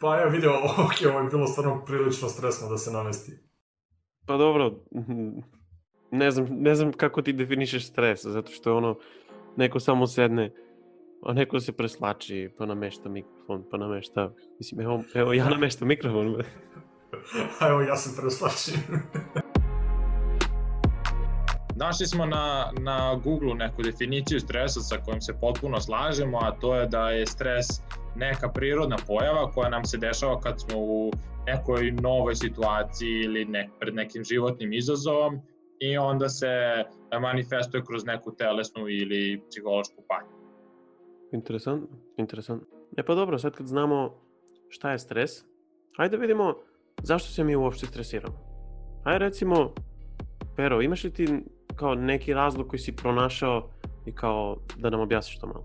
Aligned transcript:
Pa 0.00 0.16
ja 0.16 0.26
vidio, 0.26 0.50
ok, 0.86 1.10
ovo 1.10 1.20
je 1.20 1.30
bilo 1.30 1.46
stvarno 1.46 1.84
prilično 1.84 2.28
stresno 2.28 2.68
da 2.68 2.78
se 2.78 2.90
namesti. 2.90 3.32
Pa 4.26 4.36
dobro, 4.36 4.70
ne 6.20 6.30
znam, 6.30 6.46
ne 6.50 6.74
znam 6.74 6.92
kako 6.92 7.22
ti 7.22 7.32
definišeš 7.32 7.88
stres, 7.88 8.24
zato 8.24 8.52
što 8.52 8.76
ono, 8.76 8.98
neko 9.56 9.80
samo 9.80 10.06
sedne, 10.06 10.52
a 11.26 11.32
neko 11.32 11.60
se 11.60 11.72
preslači, 11.72 12.50
pa 12.58 12.66
namešta 12.66 13.08
mikrofon, 13.08 13.64
pa 13.70 13.76
namešta, 13.76 14.32
mislim, 14.58 14.80
evo, 14.80 15.02
evo 15.14 15.32
ja 15.32 15.48
nameštam 15.48 15.88
mikrofon. 15.88 16.42
a 17.60 17.68
evo 17.68 17.80
ja 17.80 17.96
se 17.96 18.20
preslačim. 18.20 18.74
Našli 21.76 22.06
smo 22.06 22.26
na, 22.26 22.72
na 22.80 23.20
Google 23.24 23.54
neku 23.54 23.82
definiciju 23.82 24.40
stresa 24.40 24.80
sa 24.80 24.96
kojom 25.04 25.20
se 25.20 25.34
potpuno 25.40 25.80
slažemo, 25.80 26.38
a 26.38 26.50
to 26.60 26.74
je 26.74 26.86
da 26.86 27.10
je 27.10 27.26
stres 27.26 27.66
neka 28.16 28.48
prirodna 28.48 28.96
pojava 29.06 29.50
koja 29.52 29.68
nam 29.68 29.84
se 29.84 29.98
dešava 29.98 30.40
kad 30.40 30.60
smo 30.60 30.78
u 30.78 31.10
nekoj 31.46 31.90
novoj 31.90 32.34
situaciji 32.34 33.20
ili 33.24 33.44
nek, 33.44 33.70
pred 33.80 33.94
nekim 33.94 34.24
životnim 34.24 34.72
izazovom 34.72 35.40
i 35.80 35.98
onda 35.98 36.28
se 36.28 36.46
manifestuje 37.20 37.84
kroz 37.84 38.04
neku 38.04 38.34
telesnu 38.36 38.88
ili 38.88 39.42
psihološku 39.50 40.02
patnju. 40.08 40.36
Interesantno, 41.32 41.88
interesantno. 42.16 42.66
E 42.96 43.02
pa 43.02 43.14
dobro, 43.14 43.38
sad 43.38 43.52
kad 43.52 43.66
znamo 43.66 44.14
šta 44.68 44.92
je 44.92 44.98
stres, 44.98 45.30
hajde 45.96 46.16
da 46.16 46.20
vidimo 46.20 46.54
zašto 47.02 47.28
se 47.30 47.44
mi 47.44 47.56
uopšte 47.56 47.86
stresiramo. 47.86 48.50
Hajde 49.04 49.18
recimo, 49.18 49.74
Pero, 50.60 50.82
imaš 50.82 51.04
li 51.04 51.12
ti 51.12 51.28
kao 51.76 51.94
neki 51.94 52.34
razlog 52.34 52.68
koji 52.68 52.80
si 52.80 52.96
pronašao 52.96 53.68
i 54.06 54.12
kao 54.14 54.56
da 54.76 54.90
nam 54.90 55.00
objasniš 55.00 55.38
to 55.38 55.46
malo? 55.46 55.64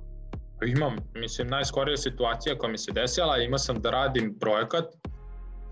Imam, 0.65 0.95
mislim, 1.13 1.47
najskorija 1.47 1.97
situacija 1.97 2.57
koja 2.57 2.71
mi 2.71 2.77
se 2.77 2.91
desila, 2.91 3.37
imao 3.37 3.57
sam 3.57 3.81
da 3.81 3.89
radim 3.89 4.37
projekat 4.39 4.85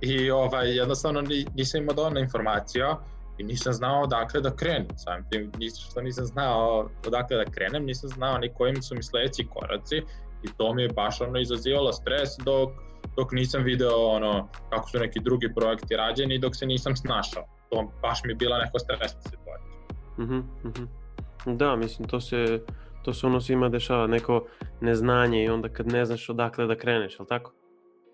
i 0.02 0.32
ovaj, 0.32 0.78
jednostavno 0.78 1.22
nisam 1.56 1.82
imao 1.82 1.96
dovoljno 1.96 2.20
informacija 2.20 3.00
i 3.38 3.44
nisam 3.44 3.74
znao 3.74 4.02
odakle 4.02 4.42
da 4.42 4.56
krenem. 4.56 4.88
Sam 4.98 5.30
tim, 5.30 5.52
što 5.90 6.02
nisam 6.02 6.26
znao 6.26 6.90
odakle 7.08 7.38
da 7.38 7.52
krenem, 7.52 7.86
nisam 7.86 8.10
znao 8.10 8.38
ni 8.38 8.54
kojim 8.54 8.82
su 8.82 8.96
mi 8.96 9.04
sledeći 9.04 9.48
koraci 9.54 9.98
i 10.44 10.48
to 10.58 10.74
mi 10.74 10.82
je 10.82 10.90
baš 10.90 11.22
ono 11.22 11.40
izazivalo 11.40 11.94
stres 11.94 12.30
dok, 12.46 12.70
dok 13.18 13.32
nisam 13.32 13.64
video 13.64 14.08
ono 14.08 14.48
kako 14.70 14.90
su 14.90 15.00
neki 15.00 15.20
drugi 15.20 15.54
projekti 15.56 15.96
rađeni 15.96 16.40
dok 16.40 16.56
se 16.56 16.66
nisam 16.66 16.96
snašao. 16.96 17.44
To 17.70 17.92
baš 18.02 18.24
mi 18.24 18.32
je 18.32 18.36
bila 18.36 18.58
neka 18.58 18.80
stresna 18.80 19.22
situacija. 19.22 19.74
Mhm, 20.20 20.36
mm 20.36 20.68
mhm. 20.68 20.84
Mm 20.84 21.04
da, 21.46 21.76
mislim, 21.76 22.08
to 22.08 22.22
se, 22.22 22.60
to 23.04 23.14
se 23.14 23.28
ono 23.28 23.42
svima 23.42 23.70
dešava, 23.70 24.08
neko 24.08 24.46
neznanje 24.82 25.44
i 25.44 25.50
onda 25.50 25.70
kad 25.70 25.88
ne 25.88 26.06
znaš 26.06 26.30
odakle 26.30 26.68
da 26.68 26.78
kreneš, 26.78 27.20
ali 27.20 27.28
tako? 27.28 27.54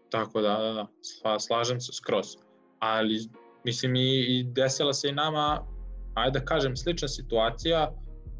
Tako 0.09 0.41
da, 0.41 0.57
da, 0.57 0.87
da, 1.23 1.39
slažem 1.39 1.81
se 1.81 1.93
skroz. 1.93 2.25
Ali, 2.79 3.19
mislim, 3.63 3.95
i, 3.95 4.19
i 4.19 4.43
desila 4.43 4.93
se 4.93 5.09
i 5.09 5.11
nama, 5.11 5.67
ajde 6.13 6.39
da 6.39 6.45
kažem, 6.45 6.75
slična 6.77 7.07
situacija, 7.07 7.91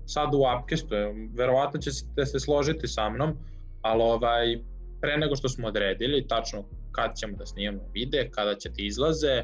sad 0.06 0.34
u 0.34 0.42
Upcastu, 0.58 0.96
verovatno 1.38 1.80
ćete 1.80 2.26
se 2.26 2.40
složiti 2.40 2.88
sa 2.88 3.10
mnom, 3.10 3.34
ali 3.82 4.02
ovaj, 4.04 4.60
pre 5.02 5.18
nego 5.18 5.36
što 5.36 5.50
smo 5.50 5.68
odredili 5.68 6.28
tačno 6.28 6.64
kad 6.92 7.12
ćemo 7.18 7.38
da 7.38 7.46
snimamo 7.46 7.90
vide, 7.94 8.30
kada 8.32 8.56
će 8.56 8.74
ti 8.74 8.86
izlaze, 8.86 9.44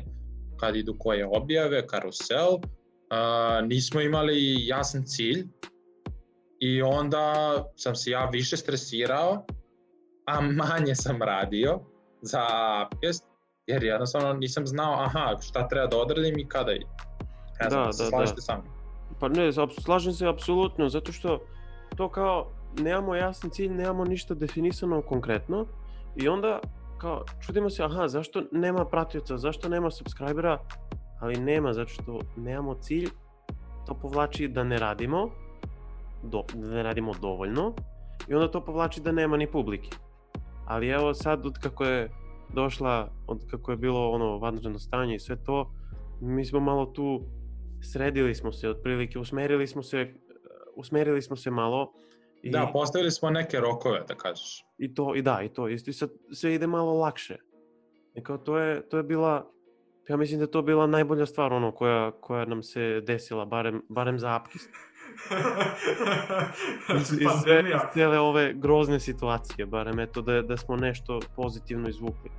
kad 0.60 0.76
idu 0.76 0.96
koje 1.00 1.28
objave, 1.28 1.88
karusel, 1.88 2.54
uh, 2.54 3.68
nismo 3.68 4.02
imali 4.02 4.68
jasan 4.68 5.04
cilj 5.06 5.48
i 6.60 6.82
onda 6.82 7.34
sam 7.76 7.96
se 7.96 8.12
ja 8.12 8.26
više 8.26 8.58
stresirao, 8.58 9.46
a 10.26 10.42
manje 10.42 10.96
sam 10.96 11.22
radio 11.22 11.80
za 12.22 12.42
Upcast, 12.86 13.24
jer 13.68 13.84
jednostavno 13.84 14.34
nisam 14.34 14.68
znao 14.68 14.94
aha, 15.04 15.38
šta 15.42 15.68
treba 15.68 15.88
da 15.88 15.98
odradim 15.98 16.40
i 16.40 16.48
kada 16.48 16.72
idem. 16.72 16.90
Ja 17.62 17.70
da, 17.70 17.92
znam, 17.92 18.12
da, 18.12 18.18
da. 18.18 18.34
da. 18.34 18.42
sa 18.42 18.58
mnom. 18.58 18.76
Pa 19.20 19.28
ne, 19.28 19.52
slažem 19.82 20.14
se 20.14 20.28
apsolutno, 20.28 20.90
zato 20.90 21.12
što 21.12 21.40
to 21.98 22.10
kao 22.10 22.52
nemamo 22.80 23.16
jasan 23.16 23.50
cilj, 23.50 23.70
nemamo 23.70 24.06
ništa 24.06 24.34
definisano 24.34 25.02
konkretno 25.02 25.66
i 26.16 26.28
onda 26.28 26.60
kao 26.98 27.26
čudimo 27.46 27.70
se, 27.70 27.84
aha, 27.84 28.08
zašto 28.08 28.44
nema 28.52 28.86
pratioca, 28.86 29.38
zašto 29.38 29.70
nema 29.70 29.92
subscribera, 29.92 30.60
ali 31.22 31.40
nema, 31.40 31.74
zato 31.74 31.88
što 31.88 32.20
nemamo 32.38 32.76
cilj, 32.76 33.10
to 33.88 33.94
povlači 34.02 34.48
da 34.48 34.64
ne 34.64 34.78
radimo, 34.78 35.30
do, 36.26 36.44
da 36.54 36.68
ne 36.68 36.84
radimo 36.84 37.14
dovoljno 37.22 37.74
i 38.28 38.34
onda 38.34 38.52
to 38.52 38.66
povlači 38.66 39.02
da 39.02 39.12
nema 39.12 39.38
ni 39.38 39.52
publike. 39.52 39.90
Ali 40.68 40.90
evo 40.90 41.14
sad 41.14 41.46
od 41.46 41.58
kako 41.60 41.84
je 41.84 42.10
došla, 42.54 43.12
od 43.28 43.46
kako 43.52 43.72
je 43.72 43.78
bilo 43.78 44.10
ono 44.10 44.38
vanredno 44.38 44.80
stanje 44.80 45.16
i 45.16 45.20
sve 45.20 45.44
to, 45.44 45.72
mi 46.22 46.46
smo 46.46 46.60
malo 46.60 46.86
tu 46.86 47.22
sredili 47.82 48.36
smo 48.36 48.52
se 48.52 48.70
otprilike, 48.70 49.20
usmerili 49.20 49.68
smo 49.68 49.84
se 49.84 50.14
usmerili 50.76 51.22
smo 51.22 51.36
se 51.36 51.52
malo 51.52 51.94
I, 52.44 52.50
da, 52.50 52.70
postavili 52.74 53.12
smo 53.12 53.30
neke 53.30 53.60
rokove, 53.60 54.04
da 54.08 54.16
kažeš. 54.16 54.66
I 54.78 54.94
to, 54.94 55.16
i 55.16 55.22
da, 55.22 55.42
i 55.44 55.50
to. 55.50 55.68
Isto 55.68 55.90
i 55.90 55.94
sad 55.94 56.10
sve 56.32 56.56
ide 56.56 56.68
malo 56.68 56.94
lakše. 56.94 57.38
I 58.16 58.24
kao 58.24 58.38
to 58.38 58.58
je, 58.58 58.90
to 58.90 58.98
je 58.98 59.04
bila, 59.04 59.52
ja 60.10 60.18
mislim 60.18 60.40
da 60.40 60.48
to 60.48 60.62
bila 60.62 60.88
najbolja 60.88 61.26
stvar 61.26 61.54
ono 61.54 61.72
koja, 61.72 62.12
koja 62.12 62.46
nam 62.46 62.64
se 62.64 63.02
desila, 63.02 63.46
barem, 63.46 63.82
barem 63.90 64.20
za 64.20 64.36
Apkist. 64.36 64.70
Iz, 67.00 67.12
iz, 67.12 67.28
sve, 67.44 67.60
iz 67.60 67.94
cele 67.94 68.20
ove 68.20 68.54
grozne 68.54 69.00
situacije, 69.00 69.66
barem 69.66 70.00
eto 70.00 70.22
da, 70.22 70.42
da 70.42 70.58
smo 70.58 70.76
nešto 70.76 71.20
pozitivno 71.36 71.90
izvukli. 71.90 72.32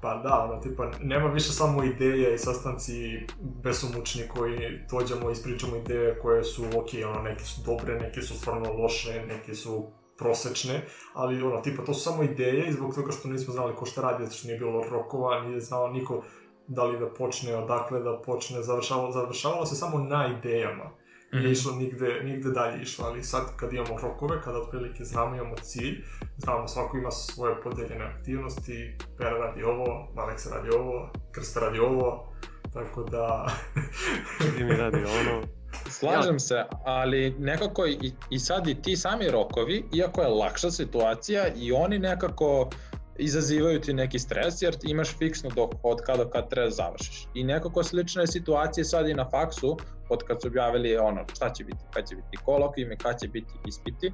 Pa 0.00 0.14
da, 0.14 0.44
ono, 0.44 0.60
tipa, 0.60 0.90
nema 1.02 1.28
više 1.28 1.52
samo 1.52 1.84
ideje 1.84 2.34
i 2.34 2.38
sastanci 2.38 3.20
besomučni 3.40 4.22
koji 4.28 4.58
dođemo 4.90 5.28
i 5.28 5.32
ispričamo 5.32 5.76
ideje 5.76 6.18
koje 6.18 6.44
su, 6.44 6.64
ok, 6.76 6.88
ono, 7.06 7.22
neke 7.22 7.44
su 7.44 7.62
dobre, 7.66 8.00
neke 8.00 8.22
su 8.22 8.38
stvarno 8.38 8.72
loše, 8.72 9.26
neke 9.28 9.54
su 9.54 9.86
prosečne, 10.18 10.84
ali 11.14 11.42
ono, 11.42 11.60
tipa, 11.60 11.84
to 11.84 11.94
su 11.94 12.00
samo 12.00 12.22
ideje 12.22 12.68
i 12.68 12.72
zbog 12.72 12.94
toga 12.94 13.12
što 13.12 13.28
nismo 13.28 13.52
znali 13.54 13.74
ko 13.76 13.86
šta 13.86 14.02
radi, 14.02 14.24
zato 14.24 14.36
što 14.36 14.48
nije 14.48 14.58
bilo 14.58 14.84
rokova, 14.90 15.40
nije 15.40 15.60
znao 15.60 15.88
niko 15.88 16.22
da 16.68 16.84
li 16.84 16.98
da 16.98 17.06
počne, 17.06 17.56
odakle 17.56 18.00
da 18.00 18.22
počne, 18.26 18.62
završavalo, 18.62 19.12
završavalo 19.12 19.66
se 19.66 19.74
samo 19.74 19.98
na 19.98 20.34
idejama 20.38 20.90
nije 21.32 21.44
mhm. 21.44 21.52
išlo 21.52 21.72
nigde, 21.72 22.20
nigde 22.24 22.50
dalje 22.50 22.82
išlo, 22.82 23.06
ali 23.06 23.24
sad 23.24 23.56
kad 23.56 23.72
imamo 23.72 24.00
rokove, 24.00 24.42
kada 24.42 24.58
otprilike 24.58 25.04
znamo, 25.04 25.36
imamo 25.36 25.56
cilj, 25.62 26.04
znamo 26.36 26.68
svako 26.68 26.96
ima 26.96 27.10
svoje 27.10 27.62
podeljene 27.62 28.04
aktivnosti, 28.04 28.96
Pera 29.18 29.38
radi 29.38 29.62
ovo, 29.62 30.12
Aleksa 30.16 30.50
radi 30.54 30.68
ovo, 30.76 31.10
Krsta 31.32 31.60
radi 31.60 31.78
ovo, 31.78 32.32
tako 32.72 33.02
da... 33.02 33.46
Ti 34.56 34.64
mi 34.64 34.76
radi 34.76 34.96
ono. 34.96 35.42
Slažem 35.90 36.34
ja. 36.34 36.38
se, 36.38 36.64
ali 36.84 37.34
nekako 37.38 37.86
i, 37.86 38.12
i 38.30 38.38
sad 38.38 38.68
i 38.68 38.82
ti 38.82 38.96
sami 38.96 39.30
rokovi, 39.30 39.84
iako 39.92 40.20
je 40.20 40.28
lakša 40.28 40.70
situacija, 40.70 41.48
i 41.56 41.72
oni 41.72 41.98
nekako 41.98 42.70
izazivaju 43.18 43.80
ti 43.80 43.92
neki 43.94 44.18
stres 44.18 44.62
jer 44.62 44.76
imaš 44.82 45.18
fiksno 45.18 45.50
dok, 45.54 45.70
od 45.82 45.98
kada 46.06 46.30
kad 46.30 46.50
treba 46.50 46.70
završiš. 46.70 47.28
I 47.34 47.44
nekako 47.44 47.82
slična 47.82 48.22
je 48.22 48.26
situacija 48.26 48.84
sad 48.84 49.08
i 49.08 49.14
na 49.14 49.30
faksu, 49.30 49.76
od 50.08 50.22
kad 50.22 50.42
su 50.42 50.48
objavili 50.48 50.96
ono 50.96 51.24
šta 51.34 51.52
će 51.52 51.64
biti, 51.64 51.78
kad 51.94 52.08
će 52.08 52.16
biti 52.16 52.36
kolokvijumi, 52.44 52.96
kad 52.96 53.20
će 53.20 53.28
biti 53.28 53.52
ispiti. 53.66 54.12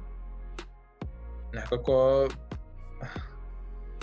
Nekako 1.53 2.27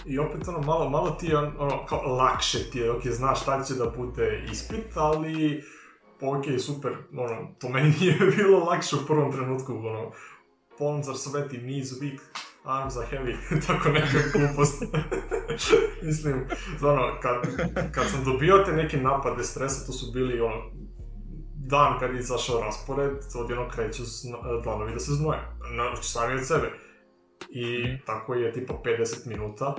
I 0.06 0.18
opet 0.18 0.48
ono, 0.48 0.60
malo, 0.60 0.88
malo 0.90 1.10
ti 1.10 1.26
je 1.26 1.38
ono, 1.38 1.86
kao 1.86 2.02
lakše 2.02 2.70
ti 2.70 2.78
je, 2.78 2.90
ok, 2.90 3.02
znaš 3.06 3.42
šta 3.42 3.64
će 3.64 3.74
da 3.74 3.86
bude 3.96 4.44
ispit, 4.52 4.96
ali 4.96 5.62
ok, 6.20 6.44
super, 6.60 6.92
ono, 7.16 7.54
to 7.58 7.69
meni 7.69 7.94
nije 8.00 8.19
bilo 8.36 8.58
lakše 8.58 8.96
u 8.96 9.06
prvom 9.06 9.32
trenutku, 9.32 9.72
ono, 9.72 10.10
Ponzar 10.78 11.15
Sveti 11.16 11.59
Niz 11.59 12.00
Week, 12.00 12.21
arms 12.65 12.97
are 12.97 13.06
heavy, 13.10 13.37
tako 13.66 13.88
neka 13.88 14.19
glupost. 14.33 14.83
Mislim, 16.06 16.49
ono, 16.83 17.21
kad, 17.22 17.43
kad 17.93 18.11
sam 18.11 18.25
dobio 18.25 18.58
te 18.67 18.73
neke 18.73 18.96
napade 18.96 19.44
stresa, 19.44 19.87
to 19.87 19.93
su 19.93 20.12
bili 20.12 20.41
ono, 20.41 20.70
dan 21.55 21.99
kad 21.99 22.14
je 22.14 22.20
izašao 22.20 22.61
raspored, 22.61 23.17
odjedno 23.35 23.69
kreću 23.69 24.02
dlanovi 24.62 24.93
da 24.93 25.00
se 25.00 25.12
znoje, 25.12 25.41
znači 25.75 26.08
sami 26.08 26.35
od 26.35 26.46
sebe. 26.46 26.73
I 27.50 27.85
mm. 27.85 28.02
tako 28.06 28.35
je 28.35 28.52
tipa 28.52 28.75
50 28.85 29.26
minuta, 29.26 29.75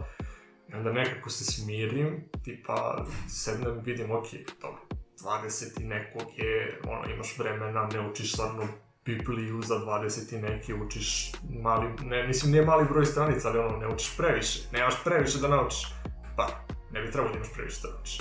i 0.70 0.74
onda 0.76 0.92
nekako 0.92 1.30
se 1.30 1.44
smirim, 1.46 2.30
tipa 2.44 3.06
sednem, 3.30 3.80
vidim, 3.84 4.12
ok, 4.12 4.26
dobro, 4.62 4.82
20 5.24 5.82
i 5.82 5.84
nekog 5.84 6.28
je, 6.38 6.80
ono, 6.88 7.14
imaš 7.14 7.38
vremena, 7.38 7.90
ne 7.94 8.10
učiš 8.10 8.34
stvarno 8.34 8.68
Bibliju 9.06 9.62
za 9.62 9.76
20 9.76 10.36
i 10.38 10.42
neki, 10.42 10.74
učiš 10.74 11.32
mali, 11.62 11.88
ne, 12.04 12.28
mislim, 12.28 12.52
nije 12.52 12.66
mali 12.66 12.86
broj 12.90 13.06
stranica, 13.06 13.50
ali 13.50 13.60
ono, 13.60 13.78
ne 13.78 13.88
učiš 13.88 14.18
previše, 14.18 14.60
nemaš 14.72 15.04
previše 15.04 15.40
da 15.40 15.48
naučiš. 15.48 15.94
Pa, 16.38 16.48
ne 16.92 17.02
bi 17.02 17.12
trebalo 17.12 17.34
da 17.34 17.38
imaš 17.38 17.54
previše 17.54 17.82
da 17.84 17.90
naučiš. 17.94 18.20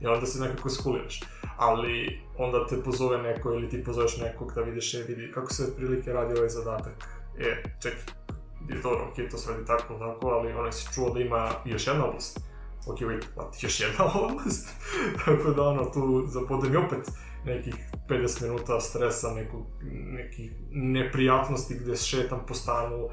I 0.00 0.06
onda 0.06 0.26
se 0.26 0.40
nekako 0.40 0.70
skuliraš. 0.70 1.20
Ali 1.56 2.20
onda 2.38 2.66
te 2.66 2.82
pozove 2.82 3.22
neko 3.22 3.52
ili 3.52 3.68
ti 3.68 3.84
pozoveš 3.84 4.16
nekog 4.16 4.52
da 4.54 4.60
vidiš, 4.60 4.94
e, 4.94 5.04
vidi 5.08 5.32
kako 5.34 5.52
se 5.52 5.64
otprilike 5.64 6.12
radi 6.12 6.34
ovaj 6.38 6.48
zadatak. 6.48 6.92
E, 7.38 7.62
čekaj, 7.82 8.00
je 8.68 8.82
to, 8.82 9.08
ok, 9.10 9.30
to 9.30 9.38
se 9.38 9.50
radi 9.50 9.66
tako, 9.66 9.94
tako, 9.94 10.28
ali 10.28 10.52
onaj 10.52 10.72
si 10.72 10.94
čuo 10.94 11.10
da 11.10 11.20
ima 11.20 11.50
još 11.64 11.86
jedna 11.86 12.04
oblast. 12.04 12.40
ok, 12.86 12.98
wait, 12.98 13.24
what, 13.36 13.64
još 13.64 13.80
jedna 13.80 14.04
oblast? 14.24 14.68
Tako 15.24 15.50
da, 15.50 15.62
ono, 15.62 15.84
tu 15.84 16.24
zapodem 16.26 16.74
i 16.74 16.76
opet 16.76 17.10
nekih 17.46 17.74
50 18.08 18.42
minuta 18.42 18.80
stresa, 18.80 19.30
nekog, 19.34 19.66
nekih 19.90 20.52
neprijatnosti 20.70 21.74
gde 21.74 21.96
šetam 21.96 22.46
po 22.48 22.54
stanu, 22.54 23.08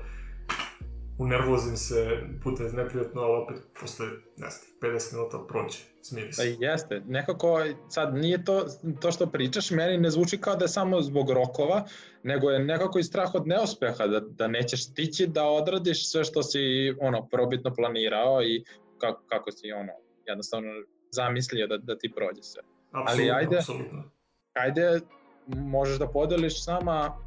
unervozim 1.22 1.78
se, 1.78 2.18
putem 2.44 2.76
neprijatno, 2.76 3.22
ali 3.22 3.44
opet 3.44 3.58
posle, 3.80 4.06
ne 4.38 4.50
znam, 4.50 4.94
50 4.94 5.14
minuta 5.14 5.38
prođe, 5.48 5.78
smiri 6.02 6.34
se. 6.34 6.42
Pa 6.42 6.66
jeste, 6.66 7.02
nekako 7.08 7.64
sad 7.90 8.16
nije 8.16 8.46
to, 8.46 8.66
to 9.02 9.12
što 9.12 9.28
pričaš, 9.28 9.72
meni 9.72 9.98
ne 9.98 10.10
zvuči 10.10 10.38
kao 10.38 10.56
da 10.56 10.66
je 10.66 10.70
samo 10.70 11.02
zbog 11.02 11.30
rokova, 11.30 11.86
nego 12.24 12.50
je 12.50 12.60
nekako 12.60 13.00
i 13.00 13.04
strah 13.04 13.36
od 13.36 13.48
neuspeha, 13.48 14.08
da, 14.08 14.20
da 14.20 14.48
nećeš 14.48 14.86
stići 14.86 15.28
da 15.28 15.46
odradiš 15.46 16.12
sve 16.12 16.24
što 16.24 16.44
si 16.44 16.60
ono, 17.00 17.28
probitno 17.28 17.74
planirao 17.74 18.44
i 18.44 18.64
kako, 18.98 19.24
kako 19.28 19.52
si 19.52 19.72
ono, 19.72 19.94
jednostavno 20.26 20.70
zamislio 21.12 21.68
da, 21.68 21.78
da 21.78 21.98
ti 21.98 22.12
prođe 22.16 22.44
sve. 22.44 22.62
Apsolutno, 22.92 23.12
Ali 23.12 23.32
ajde, 23.32 23.58
apsolutno. 23.58 24.12
Ajde, 24.54 25.00
možeš 25.48 26.00
da 26.00 26.08
podeliš 26.08 26.64
sama 26.64 27.18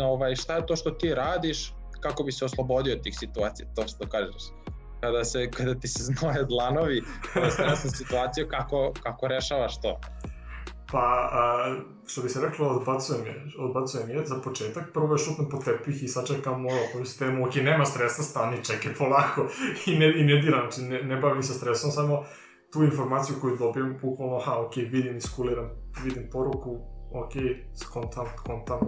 ovaj, 0.00 0.36
šta 0.36 0.56
je 0.56 0.66
to 0.66 0.76
što 0.76 0.90
ti 0.90 1.14
radiš, 1.14 1.74
kako 2.00 2.22
bi 2.22 2.32
se 2.32 2.44
oslobodio 2.44 2.94
od 2.94 3.02
tih 3.02 3.16
situacija, 3.18 3.68
to 3.76 3.88
što 3.88 4.08
kažeš. 4.08 4.42
Kada, 5.00 5.24
se, 5.24 5.50
kada 5.50 5.74
ti 5.74 5.88
se 5.88 6.02
znoje 6.12 6.44
dlanovi, 6.44 7.02
kada 7.32 7.50
stresna 7.50 7.90
situacija, 7.90 8.48
kako, 8.48 8.92
kako 9.02 9.28
rešavaš 9.28 9.80
to? 9.80 10.00
Pa, 10.92 11.28
a, 11.32 11.74
što 12.06 12.22
bi 12.22 12.28
se 12.28 12.40
reklo, 12.40 12.68
odbacujem 12.68 13.26
je, 13.26 13.44
odbacujem 13.58 14.10
je 14.10 14.26
za 14.26 14.40
početak, 14.44 14.92
prvo 14.92 15.14
je 15.14 15.18
šutnem 15.18 15.48
po 15.48 15.58
tepih 15.58 16.02
i 16.02 16.08
sačekam 16.08 16.66
ono, 16.66 16.80
koju 16.92 17.04
sistemu, 17.04 17.46
ok, 17.46 17.54
nema 17.54 17.84
stresa, 17.84 18.22
stani, 18.22 18.64
čekaj 18.64 18.94
polako 18.94 19.48
i 19.86 19.98
ne, 19.98 20.20
i 20.20 20.24
ne 20.24 20.42
diram, 20.42 20.70
znači 20.70 20.90
ne, 20.90 21.02
ne 21.02 21.16
bavim 21.16 21.42
se 21.42 21.54
stresom, 21.54 21.90
samo 21.90 22.24
tu 22.72 22.82
informaciju 22.82 23.36
koju 23.40 23.56
dobijem, 23.56 23.98
bukvalno, 24.02 24.36
aha, 24.36 24.58
ok, 24.58 24.76
vidim, 24.76 25.16
iskuliram, 25.16 25.70
vidim 26.04 26.28
poruku, 26.32 26.78
ok, 27.12 27.32
skontam, 27.74 28.26
kontam, 28.46 28.78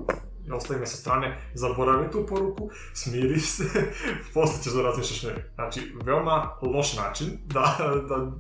i 0.46 0.50
ostavi 0.50 0.80
me 0.80 0.86
sa 0.86 0.96
strane, 0.96 1.38
zaboravi 1.54 2.10
tu 2.10 2.26
poruku, 2.28 2.70
smiri 2.94 3.40
se, 3.40 3.64
posle 4.34 4.62
ćeš 4.62 4.72
da 4.72 4.82
razmišljaš 4.82 5.22
ne. 5.22 5.50
Znači, 5.54 5.80
veoma 6.04 6.58
loš 6.62 6.96
način 6.96 7.26
da, 7.44 7.76
da 8.08 8.32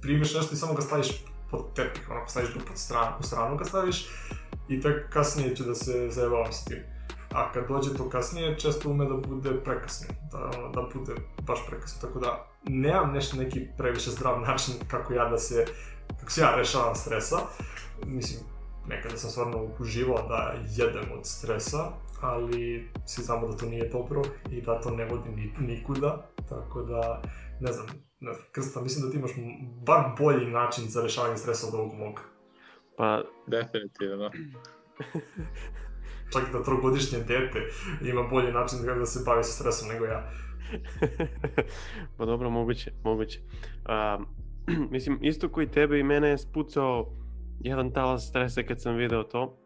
primiš 0.00 0.34
nešto 0.34 0.54
i 0.54 0.56
samo 0.56 0.74
ga 0.74 0.82
staviš 0.82 1.24
pod 1.50 1.74
tepih, 1.74 2.10
onako 2.10 2.28
staviš 2.28 2.54
ga 2.54 2.60
pod 2.68 2.78
stranu, 2.78 3.16
u 3.20 3.22
stranu 3.22 3.56
ga 3.56 3.64
staviš 3.64 4.08
i 4.68 4.80
tek 4.80 5.12
kasnije 5.12 5.56
ću 5.56 5.64
da 5.64 5.74
se 5.74 6.10
zajebavam 6.10 6.52
s 6.52 6.64
tim. 6.64 6.78
A 7.32 7.52
kad 7.52 7.68
dođe 7.68 7.94
to 7.96 8.08
kasnije, 8.08 8.58
često 8.58 8.90
ume 8.90 9.04
da 9.04 9.14
bude 9.14 9.64
prekasno, 9.64 10.06
da, 10.32 10.50
da 10.74 10.88
bude 10.94 11.12
baš 11.42 11.66
prekasno, 11.66 12.08
tako 12.08 12.18
da 12.20 12.46
nemam 12.64 13.12
nešto 13.12 13.36
neki 13.36 13.66
previše 13.78 14.10
zdrav 14.10 14.40
način 14.40 14.74
kako 14.88 15.12
ja 15.12 15.28
da 15.28 15.38
se, 15.38 15.66
kako 16.20 16.30
se 16.30 16.40
ja 16.40 16.54
rešavam 16.56 16.94
stresa. 16.94 17.36
Mislim, 18.06 18.40
nekada 18.88 19.16
sam 19.16 19.30
stvarno 19.30 19.68
uživao 19.80 20.28
da 20.28 20.54
jedem 20.76 21.12
od 21.18 21.26
stresa, 21.26 21.90
ali 22.20 22.90
svi 23.06 23.22
znamo 23.22 23.48
da 23.48 23.56
to 23.56 23.66
nije 23.66 23.88
dobro 23.88 24.22
i 24.50 24.62
da 24.62 24.80
to 24.80 24.90
ne 24.90 25.04
vodi 25.04 25.30
ni, 25.30 25.52
nikuda, 25.58 26.26
tako 26.48 26.82
da, 26.82 27.22
ne 27.60 27.72
znam, 27.72 27.86
ne 28.20 28.32
znam, 28.32 28.46
Krsta, 28.52 28.80
mislim 28.80 29.04
da 29.04 29.10
ti 29.10 29.16
imaš 29.18 29.30
bar 29.86 30.04
bolji 30.18 30.46
način 30.46 30.84
za 30.88 31.02
rešavanje 31.02 31.36
stresa 31.36 31.66
od 31.66 31.74
ovog 31.74 31.94
mog. 31.94 32.20
Pa, 32.96 33.22
Definitivno. 33.46 34.30
Čak 36.32 36.52
da 36.52 36.62
trogodišnje 36.62 37.18
dete 37.18 37.60
ima 38.02 38.22
bolji 38.22 38.52
način 38.52 38.78
da 38.98 39.06
se 39.06 39.22
bavi 39.26 39.44
sa 39.44 39.52
stresom 39.52 39.88
nego 39.88 40.04
ja. 40.04 40.30
pa 42.18 42.24
dobro, 42.24 42.50
moguće, 42.50 42.92
moguće. 43.04 43.40
A, 43.84 44.18
mislim, 44.94 45.18
isto 45.22 45.48
koji 45.48 45.70
tebe 45.70 45.98
i 45.98 46.02
mene 46.02 46.28
je 46.28 46.38
spucao 46.38 47.12
jedan 47.60 47.92
talas 47.92 48.28
stresa 48.28 48.62
kad 48.62 48.82
sam 48.82 48.96
video 48.96 49.22
to. 49.22 49.56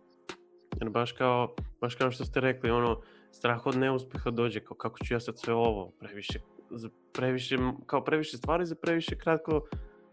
Jer 0.80 0.90
baš 0.90 1.12
kao, 1.12 1.54
baš 1.80 1.94
kao 1.94 2.10
što 2.10 2.24
ste 2.24 2.40
rekli, 2.40 2.70
ono, 2.70 3.00
strah 3.32 3.66
od 3.66 3.76
neuspeha 3.76 4.30
dođe, 4.30 4.60
kao 4.60 4.76
kako 4.76 4.98
ću 4.98 5.14
ja 5.14 5.20
sad 5.20 5.38
sve 5.38 5.54
ovo, 5.54 5.90
previše, 6.00 6.40
za 6.70 6.88
previše, 7.12 7.56
kao 7.86 8.04
previše 8.04 8.36
stvari 8.36 8.66
za 8.66 8.74
previše 8.74 9.18
kratko, 9.18 9.60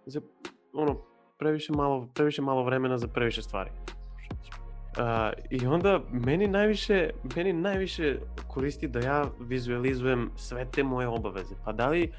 za, 0.06 0.22
ono, 0.74 1.02
previše 1.38 1.74
malo, 1.74 2.08
previše 2.14 2.42
malo 2.42 2.64
vremena 2.64 2.98
za 2.98 3.08
previše 3.08 3.42
stvari. 3.42 3.70
Uh, 4.98 5.34
I 5.50 5.66
onda 5.68 6.00
meni 6.12 6.48
najviše, 6.48 7.10
meni 7.36 7.54
najviše 7.54 8.18
koristi 8.48 8.88
da 8.88 9.00
ja 9.00 9.26
vizualizujem 9.40 10.32
sve 10.36 10.66
te 10.72 10.84
moje 10.84 11.08
obaveze. 11.08 11.56
Pa 11.66 11.72
da 11.72 11.90
li, 11.90 12.12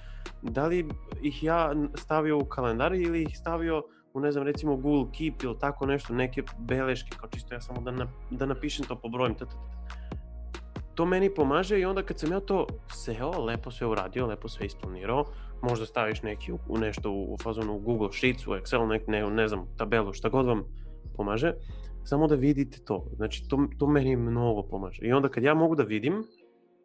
da 0.43 0.67
li 0.67 0.88
ih 1.23 1.43
ja 1.43 1.73
stavio 1.94 2.38
u 2.38 2.44
kalendar 2.44 2.94
ili 2.94 3.23
ih 3.23 3.38
stavio 3.38 3.82
u 4.14 4.20
ne 4.20 4.32
znam 4.32 4.44
recimo 4.44 4.76
Google 4.76 5.12
Keep 5.12 5.43
ili 5.43 5.58
tako 5.58 5.87
nešto, 5.87 6.14
neke 6.14 6.43
beleške, 6.58 7.17
kao 7.17 7.28
čisto 7.28 7.55
ja 7.55 7.61
samo 7.61 7.81
da, 7.81 7.90
na, 7.90 8.06
da 8.31 8.46
napišem 8.46 8.87
to 8.87 8.96
po 8.96 9.08
brojem, 9.08 9.34
to 10.94 11.06
meni 11.06 11.34
pomaže 11.34 11.81
i 11.81 11.84
onda 11.84 12.02
kad 12.02 12.19
sam 12.19 12.32
ja 12.32 12.40
to 12.40 12.67
seo, 12.88 13.44
lepo 13.44 13.70
sve 13.70 13.87
uradio, 13.87 14.26
lepo 14.26 14.49
sve 14.49 14.67
isplanirao, 14.67 15.25
možda 15.62 15.87
staviš 15.87 16.23
neki 16.23 16.52
u, 16.52 16.58
u 16.69 16.78
nešto 16.78 17.11
u, 17.11 17.34
u 17.34 17.37
fazonu 17.43 17.73
u 17.73 17.78
Google 17.78 18.08
Sheets, 18.12 18.46
u 18.46 18.50
Excel, 18.50 18.88
nek, 18.88 19.06
ne, 19.06 19.31
ne 19.31 19.49
znam, 19.49 19.67
tabelu, 19.76 20.12
šta 20.12 20.28
god 20.28 20.46
vam 20.46 20.62
pomaže, 21.17 21.52
samo 22.06 22.26
da 22.26 22.34
vidite 22.34 22.78
to. 22.84 23.06
Znači, 23.16 23.48
to, 23.48 23.66
to 23.78 23.86
meni 23.86 24.16
mnogo 24.16 24.62
pomaže. 24.62 25.02
I 25.02 25.12
onda 25.12 25.28
kad 25.28 25.44
ja 25.44 25.54
mogu 25.54 25.74
da 25.74 25.82
vidim, 25.82 26.24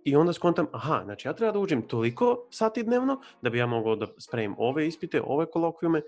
i 0.04 0.16
onda 0.16 0.34
skontam, 0.34 0.68
aha, 0.72 1.02
znači 1.06 1.28
ja 1.28 1.34
treba 1.34 1.52
da 1.52 1.60
uđem 1.60 1.82
toliko 1.82 2.48
sati 2.50 2.84
dnevno 2.84 3.22
da 3.42 3.50
bi 3.50 3.58
ja 3.58 3.66
mogao 3.66 3.96
da 3.96 4.08
spremim 4.18 4.56
ove 4.58 4.88
ispite, 4.88 5.22
ove 5.26 5.46
kolokvijume 5.46 6.02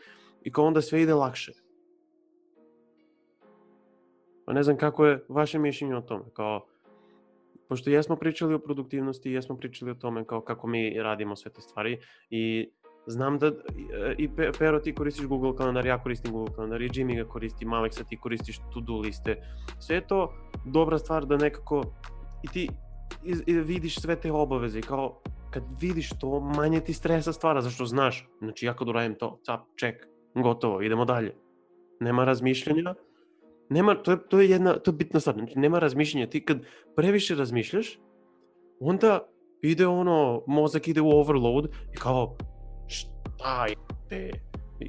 i 0.43 0.51
kao 0.51 0.65
onda 0.65 0.81
sve 0.81 1.01
ide 1.01 1.13
lakše. 1.13 1.53
Pa 4.45 4.53
ne 4.53 4.63
znam 4.63 4.77
kako 4.77 5.05
je 5.05 5.25
vaše 5.29 5.59
mišljenje 5.59 5.95
o 5.95 6.01
tome, 6.01 6.23
kao, 6.33 6.65
pošto 7.69 7.89
jesmo 7.89 8.15
pričali 8.15 8.53
o 8.53 8.59
produktivnosti, 8.59 9.31
jesmo 9.31 9.57
pričali 9.57 9.91
o 9.91 9.95
tome 9.95 10.25
kao 10.25 10.41
kako 10.41 10.67
mi 10.67 10.99
radimo 10.99 11.35
sve 11.35 11.51
te 11.51 11.61
stvari 11.61 11.99
i 12.29 12.71
znam 13.07 13.39
da 13.39 13.51
i 14.17 14.29
Pero 14.59 14.79
ti 14.79 14.95
koristiš 14.95 15.25
Google 15.25 15.55
kalendar, 15.55 15.85
ja 15.85 16.03
koristim 16.03 16.31
Google 16.31 16.55
kalendar 16.55 16.81
i 16.81 16.89
Jimmy 16.89 17.23
ga 17.23 17.29
koristi, 17.29 17.65
Maleksa 17.65 18.03
ti 18.03 18.17
koristiš 18.17 18.59
to-do 18.73 18.97
liste. 18.99 19.41
Sve 19.79 19.95
je 19.95 20.07
to 20.07 20.33
dobra 20.65 20.97
stvar 20.97 21.25
da 21.25 21.37
nekako 21.37 21.83
i 22.43 22.47
ti 22.47 22.69
i 23.45 23.53
vidiš 23.53 23.99
sve 24.01 24.15
te 24.15 24.31
obaveze 24.31 24.79
i 24.79 24.81
kao 24.81 25.21
kad 25.51 25.63
vidiš 25.81 26.09
to, 26.19 26.39
manje 26.39 26.79
ti 26.79 26.93
stresa 26.93 27.33
stvara, 27.33 27.61
zašto 27.61 27.85
znaš, 27.85 28.29
znači 28.39 28.65
ja 28.65 28.73
kad 28.73 28.89
uradim 28.89 29.15
to, 29.15 29.39
cap, 29.45 29.59
ček, 29.75 30.07
gotovo, 30.35 30.81
idemo 30.81 31.05
dalje. 31.05 31.35
Nema 31.99 32.25
razmišljanja, 32.25 32.95
nema, 33.69 33.95
to 33.95 34.11
je, 34.11 34.17
to 34.29 34.39
je 34.39 34.49
jedna, 34.49 34.73
to 34.73 34.91
je 34.91 34.95
bitna 34.95 35.19
stvar, 35.19 35.35
znači 35.35 35.59
nema 35.59 35.79
razmišljanja, 35.79 36.29
ti 36.29 36.45
kad 36.45 36.59
previše 36.95 37.35
razmišljaš, 37.35 37.99
onda 38.79 39.19
ide 39.61 39.87
ono, 39.87 40.43
mozak 40.47 40.87
ide 40.87 41.01
u 41.01 41.09
overload 41.09 41.65
i 41.93 41.97
kao, 41.97 42.37
šta 43.43 43.65
je 43.65 43.75
te, 44.09 44.31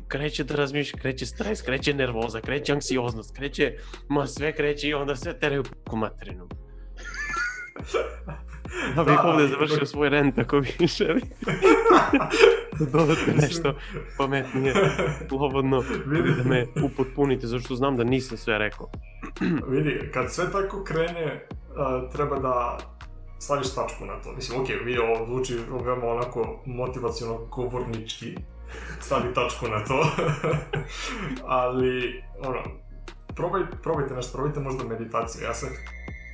kreće 0.08 0.44
da 0.44 0.54
razmišlja, 0.54 0.98
kreće 0.98 1.26
stres, 1.26 1.62
kreće 1.62 1.94
nervoza, 1.94 2.40
kreće 2.40 2.72
anksioznost, 2.72 3.36
kreće, 3.36 3.72
ma 4.08 4.26
sve 4.26 4.52
kreće 4.52 4.88
i 4.88 4.94
onda 4.94 5.16
sve 5.16 5.38
teraju 5.38 5.64
po 5.84 5.96
materinu. 5.96 6.48
Da 8.96 9.04
bih 9.04 9.18
ovde 9.24 9.46
završio 9.48 9.86
svoj 9.86 10.08
rent 10.08 10.38
ako 10.38 10.58
vi 10.58 10.86
želite. 10.86 11.34
da 12.78 12.84
dodate 12.98 13.32
nešto 13.40 13.74
pametnije, 14.18 14.74
slobodno, 15.28 15.84
da 16.36 16.48
me 16.48 16.66
upotpunite, 16.84 17.46
zašto 17.46 17.74
znam 17.74 17.96
da 17.96 18.04
nisam 18.04 18.38
sve 18.38 18.58
rekao. 18.58 18.90
Vidi, 19.70 20.10
kad 20.14 20.32
sve 20.32 20.44
tako 20.52 20.84
krene, 20.84 21.46
treba 22.12 22.38
da 22.38 22.78
staviš 23.44 23.74
tačku 23.74 24.04
na 24.04 24.20
to. 24.22 24.32
Mislim, 24.32 24.60
okej, 24.60 24.76
okay, 24.76 24.84
vidi, 24.84 24.98
ovo 24.98 25.26
zvuči 25.26 25.58
veoma 25.84 26.06
onako 26.06 26.62
motivacijalno 26.66 27.46
govornički, 27.46 28.36
stavi 29.00 29.34
tačku 29.34 29.68
na 29.68 29.84
to, 29.84 30.06
ali, 31.60 32.22
ono, 32.40 32.62
probaj, 33.36 33.62
probajte 33.82 34.14
nešto, 34.14 34.32
probajte 34.32 34.60
možda 34.60 34.84
meditaciju. 34.84 35.44
Ja 35.44 35.54
sam 35.54 35.68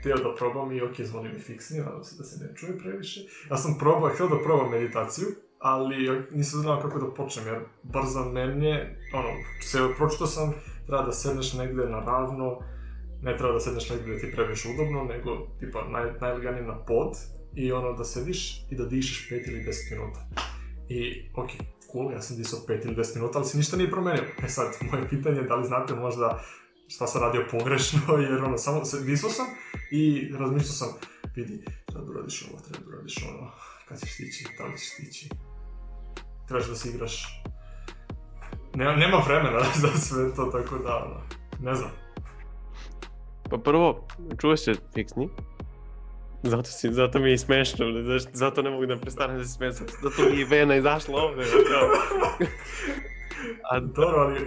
htio 0.01 0.17
da 0.17 0.35
probam 0.35 0.73
i 0.73 0.83
ok, 0.83 1.01
zvoni 1.01 1.29
mi 1.29 1.39
fiksni, 1.39 1.79
nadam 1.79 2.05
se 2.05 2.17
da 2.19 2.25
se 2.25 2.45
ne 2.45 2.57
čuje 2.57 2.79
previše. 2.79 3.21
Ja 3.51 3.57
sam 3.57 3.79
probao, 3.79 4.11
htio 4.11 4.29
da 4.29 4.43
probam 4.45 4.71
meditaciju, 4.71 5.27
ali 5.59 6.27
nisam 6.31 6.61
znao 6.61 6.81
kako 6.81 6.99
da 6.99 7.15
počnem, 7.15 7.47
jer 7.47 7.61
bar 7.83 8.05
za 8.07 8.25
mene, 8.25 8.99
ono, 9.15 9.29
se 9.63 9.79
pročito 9.97 10.27
sam, 10.27 10.55
treba 10.87 11.03
da 11.03 11.13
sedneš 11.13 11.53
negde 11.53 11.87
na 11.87 12.01
ravno, 12.01 12.59
ne 13.23 13.37
treba 13.37 13.53
da 13.53 13.61
sedneš 13.61 13.91
negde 13.91 14.13
da 14.13 14.19
ti 14.19 14.33
previše 14.35 14.69
udobno, 14.69 15.05
nego 15.05 15.47
tipa 15.61 15.89
naj, 15.89 16.13
najleganije 16.21 16.65
na 16.65 16.85
pod 16.85 17.13
i 17.55 17.73
ono 17.73 17.93
da 17.93 18.05
sediš 18.05 18.67
i 18.71 18.77
da 18.77 18.85
dišeš 18.85 19.29
5 19.31 19.49
ili 19.49 19.65
10 19.65 19.91
minuta. 19.91 20.21
I, 20.89 21.29
ok, 21.35 21.51
cool, 21.93 22.13
ja 22.13 22.21
sam 22.21 22.37
disao 22.37 22.61
5 22.69 22.87
ili 22.87 22.97
10 22.97 23.17
minuta, 23.17 23.39
ali 23.39 23.49
se 23.49 23.59
ništa 23.59 23.77
nije 23.77 23.91
promenilo. 23.91 24.27
E 24.45 24.49
sad, 24.49 24.77
moje 24.93 25.09
pitanje 25.09 25.37
je 25.37 25.47
da 25.47 25.55
li 25.55 25.67
znate 25.67 25.95
možda 25.95 26.45
šta 26.89 27.07
sam 27.07 27.23
radio 27.23 27.47
pogrešno, 27.51 28.01
jer 28.31 28.45
ono, 28.45 28.59
samo 28.59 28.85
se 28.85 29.01
disao 29.01 29.31
sam 29.31 29.47
i 29.91 30.33
razmišljao 30.39 30.73
sam, 30.73 30.89
vidi, 31.37 31.65
treba 31.87 32.05
da 32.05 32.11
uradiš 32.11 32.49
ovo, 32.51 32.61
treba 32.61 32.85
da 32.85 32.97
uradiš 32.97 33.17
ono, 33.31 33.51
kad 33.89 34.01
ćeš 34.01 34.15
stići, 34.15 34.45
da 34.59 34.65
li 34.65 34.79
ćeš 34.79 34.89
stići, 34.89 35.29
trebaš 36.49 36.69
da 36.69 36.75
se 36.75 36.89
igraš 36.89 37.43
nema, 38.75 38.97
nema 38.97 39.17
vremena 39.17 39.61
za 39.83 39.89
sve 39.89 40.35
to, 40.35 40.45
tako 40.45 40.79
da, 40.79 40.97
ono, 40.97 41.21
ne 41.61 41.75
znam. 41.75 41.91
Pa 43.51 43.59
prvo, 43.59 44.07
čuo 44.41 44.57
se 44.57 44.73
fiksni. 44.95 45.29
Zato, 46.43 46.65
si, 46.65 46.93
zato 46.93 47.19
mi 47.19 47.31
je 47.31 47.39
smešno, 47.39 47.87
zato, 48.03 48.31
zato 48.33 48.63
ne 48.63 48.71
mogu 48.71 48.87
da 48.87 48.97
prestanem 48.97 49.39
da 49.39 49.45
se 49.45 49.51
smijem, 49.51 49.73
zato 49.73 50.31
mi 50.31 50.39
je 50.39 50.47
vena 50.47 50.77
izašla 50.77 51.23
ovde. 51.23 51.45
A 53.71 53.81
dobro, 53.81 54.21
ali... 54.21 54.41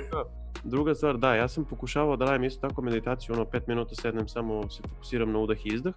Druga 0.64 0.96
stvar, 0.96 1.18
da, 1.18 1.36
ja 1.36 1.48
sam 1.48 1.66
pokušavao 1.66 2.18
da 2.18 2.26
radim 2.26 2.44
isto 2.44 2.68
tako 2.68 2.82
meditaciju, 2.82 3.36
ono 3.36 3.46
5 3.46 3.62
minuta 3.68 3.96
sednem, 3.96 4.28
samo 4.28 4.70
se 4.70 4.82
fokusiram 4.90 5.32
na 5.32 5.40
udah 5.40 5.66
i 5.66 5.70
izdah. 5.70 5.94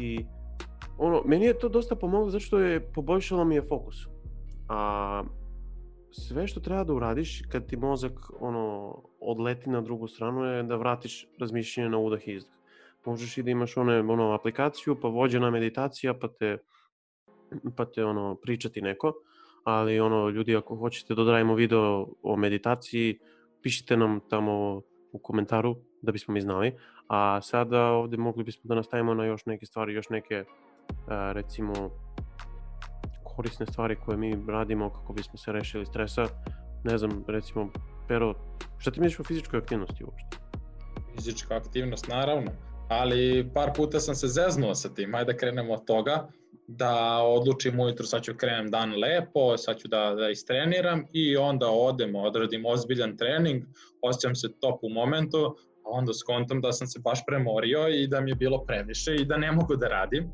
I 0.00 0.26
ono, 0.98 1.22
meni 1.24 1.44
je 1.44 1.58
to 1.58 1.68
dosta 1.68 1.96
pomoglo 1.96 2.30
zato 2.30 2.44
što 2.44 2.58
je 2.58 2.80
poboljšalo 2.80 3.44
mi 3.44 3.54
je 3.54 3.62
fokus. 3.68 4.06
A 4.68 5.22
sve 6.12 6.46
što 6.46 6.60
treba 6.60 6.84
da 6.84 6.92
uradiš 6.92 7.42
kad 7.52 7.66
ti 7.66 7.76
mozak 7.76 8.12
ono 8.40 8.96
odleti 9.20 9.70
na 9.70 9.80
drugu 9.80 10.08
stranu 10.08 10.44
je 10.44 10.62
da 10.62 10.76
vratiš 10.76 11.26
razmišljanje 11.38 11.90
na 11.90 11.98
udah 11.98 12.28
i 12.28 12.34
izdah. 12.34 12.54
Možeš 13.04 13.38
i 13.38 13.42
da 13.42 13.50
imaš 13.50 13.76
one, 13.76 14.00
ono, 14.00 14.32
aplikaciju, 14.32 15.00
pa 15.00 15.08
vođena 15.08 15.50
meditacija, 15.50 16.14
pa 16.14 16.28
te, 16.28 16.58
pa 17.76 17.84
te 17.84 18.04
ono, 18.04 18.34
pričati 18.34 18.82
neko, 18.82 19.12
ali 19.64 20.00
ono, 20.00 20.28
ljudi 20.28 20.56
ako 20.56 20.76
hoćete 20.76 21.14
da 21.14 21.22
odradimo 21.22 21.54
video 21.54 22.06
o 22.22 22.36
meditaciji, 22.36 23.18
pišite 23.62 23.96
nam 23.96 24.20
tamo 24.30 24.82
u 25.12 25.18
komentaru 25.18 25.76
da 26.02 26.12
bismo 26.12 26.34
mi 26.34 26.40
znali. 26.40 26.72
A 27.08 27.40
sada 27.42 27.82
ovde 27.82 28.16
mogli 28.16 28.44
bismo 28.44 28.68
da 28.68 28.74
nastavimo 28.74 29.14
na 29.14 29.24
još 29.24 29.46
neke 29.46 29.66
stvari, 29.66 29.94
još 29.94 30.08
neke, 30.08 30.44
recimo, 31.08 31.72
korisne 33.36 33.66
stvari 33.66 33.96
koje 34.04 34.16
mi 34.16 34.44
radimo 34.48 34.90
kako 34.90 35.12
bismo 35.12 35.38
se 35.38 35.52
rešili 35.52 35.86
stresa. 35.86 36.26
Ne 36.84 36.98
znam, 36.98 37.24
recimo, 37.28 37.70
Pero, 38.08 38.34
šta 38.78 38.90
ti 38.90 39.00
misliš 39.00 39.20
o 39.20 39.24
fizičkoj 39.24 39.58
aktivnosti 39.58 40.04
uopšte? 40.04 40.36
Fizička 41.16 41.56
aktivnost, 41.56 42.08
naravno, 42.08 42.50
ali 42.88 43.50
par 43.54 43.72
puta 43.76 44.00
sam 44.00 44.14
se 44.14 44.28
zeznuo 44.28 44.74
sa 44.74 44.94
tim, 44.94 45.14
ajde 45.14 45.32
da 45.32 45.38
krenemo 45.38 45.72
od 45.72 45.84
toga, 45.86 46.28
da 46.66 47.22
odlučim 47.22 47.80
ujutru 47.80 48.06
sad 48.06 48.22
ću 48.22 48.34
krenem 48.36 48.70
dan 48.70 48.94
lepo, 48.98 49.56
sad 49.56 49.78
ću 49.78 49.88
da, 49.88 50.14
da 50.14 50.30
istreniram 50.30 51.04
i 51.12 51.36
onda 51.36 51.70
odem, 51.70 52.14
odradim 52.14 52.66
ozbiljan 52.66 53.16
trening, 53.16 53.62
osjećam 54.02 54.34
se 54.34 54.48
top 54.60 54.78
u 54.82 54.88
momentu, 54.88 55.56
a 55.84 55.88
onda 55.90 56.14
skontam 56.14 56.60
da 56.60 56.72
sam 56.72 56.86
se 56.86 57.00
baš 57.00 57.20
premorio 57.26 57.88
i 57.88 58.06
da 58.06 58.20
mi 58.20 58.30
je 58.30 58.34
bilo 58.34 58.64
previše 58.64 59.14
i 59.14 59.24
da 59.24 59.36
ne 59.36 59.52
mogu 59.52 59.76
da 59.76 59.88
radim. 59.88 60.30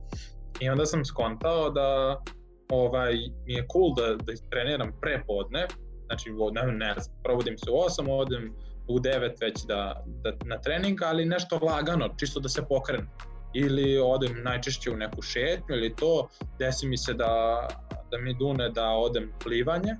I 0.60 0.68
onda 0.68 0.86
sam 0.86 1.04
skontao 1.04 1.70
da 1.70 2.20
ovaj, 2.70 3.14
mi 3.46 3.54
je 3.54 3.66
cool 3.72 3.94
da, 3.94 4.14
da 4.14 4.32
treniram 4.50 4.92
pre 5.00 5.22
podne, 5.26 5.66
znači 6.06 6.30
ne, 6.52 6.72
ne 6.72 6.94
znam, 7.00 7.16
probudim 7.24 7.58
se 7.58 7.70
u 7.70 7.74
8, 7.74 8.10
odem 8.10 8.54
u 8.88 8.98
9 8.98 9.40
već 9.40 9.64
da, 9.64 10.04
da, 10.06 10.32
na 10.44 10.60
trening, 10.60 11.02
ali 11.02 11.24
nešto 11.24 11.58
lagano, 11.62 12.08
čisto 12.18 12.40
da 12.40 12.48
se 12.48 12.62
pokrenem. 12.68 13.08
Ili 13.54 13.98
odem 13.98 14.42
najčešće 14.42 14.90
u 14.90 14.96
neku 14.96 15.22
šetnju 15.22 15.76
ili 15.76 15.96
to, 15.96 16.28
desi 16.58 16.86
mi 16.86 16.96
se 16.96 17.14
da, 17.14 17.68
da 18.10 18.18
mi 18.18 18.34
dune 18.34 18.68
da 18.70 18.88
odem 18.88 19.32
plivanje, 19.42 19.96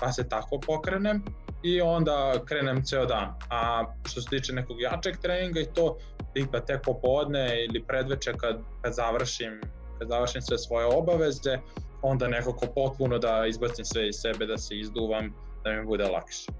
pa 0.00 0.12
se 0.12 0.28
tako 0.28 0.60
pokrenem 0.60 1.24
i 1.62 1.80
onda 1.80 2.34
krenem 2.44 2.84
ceo 2.84 3.06
dan. 3.06 3.34
A 3.50 3.84
što 4.04 4.20
se 4.20 4.28
tiče 4.30 4.52
nekog 4.52 4.80
jačeg 4.80 5.16
treninga 5.22 5.60
i 5.60 5.72
to, 5.74 5.96
tipa 6.34 6.60
tek 6.60 6.82
popodne 6.84 7.64
ili 7.64 7.84
predveče 7.84 8.32
kad, 8.32 8.58
kad 8.82 8.94
završim 8.94 9.60
kad 9.98 10.08
završim 10.08 10.42
sve 10.42 10.58
svoje 10.58 10.86
obaveze, 10.86 11.58
onda 12.02 12.28
nekako 12.28 12.66
potpuno 12.74 13.18
da 13.18 13.46
izbacim 13.48 13.84
sve 13.84 14.08
iz 14.08 14.14
sebe, 14.18 14.46
da 14.46 14.58
se 14.58 14.78
izduvam, 14.78 15.32
da 15.64 15.72
mi 15.72 15.86
bude 15.86 16.04
lakše. 16.04 16.52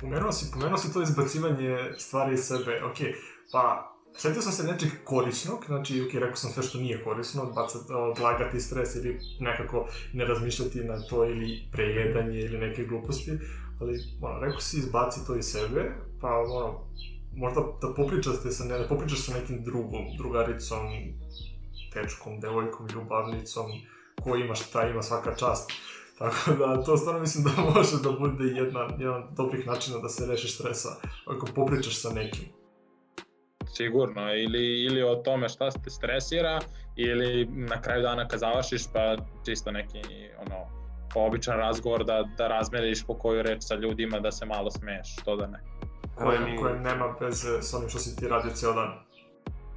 Pomenuo 0.00 0.32
si, 0.32 0.50
pomenuo 0.52 0.78
si 0.78 0.92
to 0.92 1.02
izbacivanje 1.02 1.78
stvari 1.98 2.34
iz 2.34 2.40
sebe, 2.40 2.82
ok, 2.84 2.96
pa 3.52 3.92
Sjetio 4.16 4.42
sam 4.42 4.52
se 4.52 4.64
nečeg 4.64 4.90
korisnog, 5.04 5.64
znači, 5.66 6.02
ok, 6.02 6.14
rekao 6.14 6.36
sam 6.36 6.50
sve 6.50 6.62
što 6.62 6.78
nije 6.78 7.04
korisno, 7.04 7.46
bacati, 7.46 7.92
odlagati 7.92 8.60
stres 8.60 8.94
ili 8.94 9.20
nekako 9.40 9.86
ne 10.12 10.24
razmišljati 10.24 10.84
na 10.84 11.06
to 11.06 11.24
ili 11.24 11.68
prejedanje 11.72 12.38
ili 12.38 12.58
neke 12.58 12.84
gluposti, 12.84 13.30
ali, 13.80 13.98
ono, 14.20 14.40
rekao 14.40 14.60
si 14.60 14.78
izbaci 14.78 15.26
to 15.26 15.36
iz 15.36 15.44
sebe, 15.44 15.92
pa, 16.20 16.28
ono, 16.28 16.80
možda 17.36 17.60
da 17.60 17.94
popričate 17.94 18.50
sa, 18.50 18.64
ne, 18.64 18.78
da 18.78 18.88
popričaš 18.88 19.26
sa 19.26 19.34
nekim 19.34 19.64
drugom, 19.64 20.04
drugaricom, 20.18 20.80
tečkom, 21.92 22.40
devojkom, 22.40 22.86
ljubavnicom, 22.94 23.66
ko 24.22 24.36
ima 24.36 24.54
šta 24.54 24.88
ima 24.88 25.02
svaka 25.02 25.36
čast. 25.36 25.72
Tako 26.18 26.50
da, 26.58 26.82
to 26.82 26.96
stvarno 26.96 27.20
mislim 27.20 27.44
da 27.44 27.62
može 27.74 27.96
da 28.02 28.10
bude 28.12 28.44
jedna, 28.44 28.88
jedan 28.98 29.22
dobrih 29.36 29.66
načina 29.66 29.98
da 29.98 30.08
se 30.08 30.26
rešiš 30.26 30.54
stresa, 30.54 30.88
ako 31.26 31.46
popričaš 31.54 32.00
sa 32.02 32.10
nekim. 32.10 32.44
Sigurno, 33.74 34.34
ili, 34.34 34.84
ili 34.84 35.02
o 35.02 35.14
tome 35.14 35.48
šta 35.48 35.70
te 35.70 35.90
stresira, 35.90 36.60
ili 36.96 37.46
na 37.46 37.80
kraju 37.82 38.02
dana 38.02 38.28
kad 38.28 38.40
završiš, 38.40 38.82
pa 38.92 39.16
čisto 39.46 39.70
neki, 39.70 40.02
ono, 40.46 40.66
običan 41.14 41.56
razgovor 41.56 42.04
da, 42.04 42.24
da 42.36 42.48
razmeriš 42.48 43.06
po 43.06 43.14
koju 43.14 43.42
reč 43.42 43.62
sa 43.62 43.74
ljudima, 43.74 44.20
da 44.20 44.32
se 44.32 44.46
malo 44.46 44.70
smeješ, 44.70 45.16
što 45.20 45.36
da 45.36 45.46
ne. 45.46 45.60
Koje, 46.14 46.40
mi... 46.40 46.56
koje 46.56 46.80
nema 46.80 47.16
veze 47.20 47.62
s 47.62 47.74
onim 47.74 47.88
što 47.88 47.98
si 47.98 48.16
ti 48.16 48.28
radio 48.28 48.50
ceo 48.50 48.72
dan. 48.72 48.92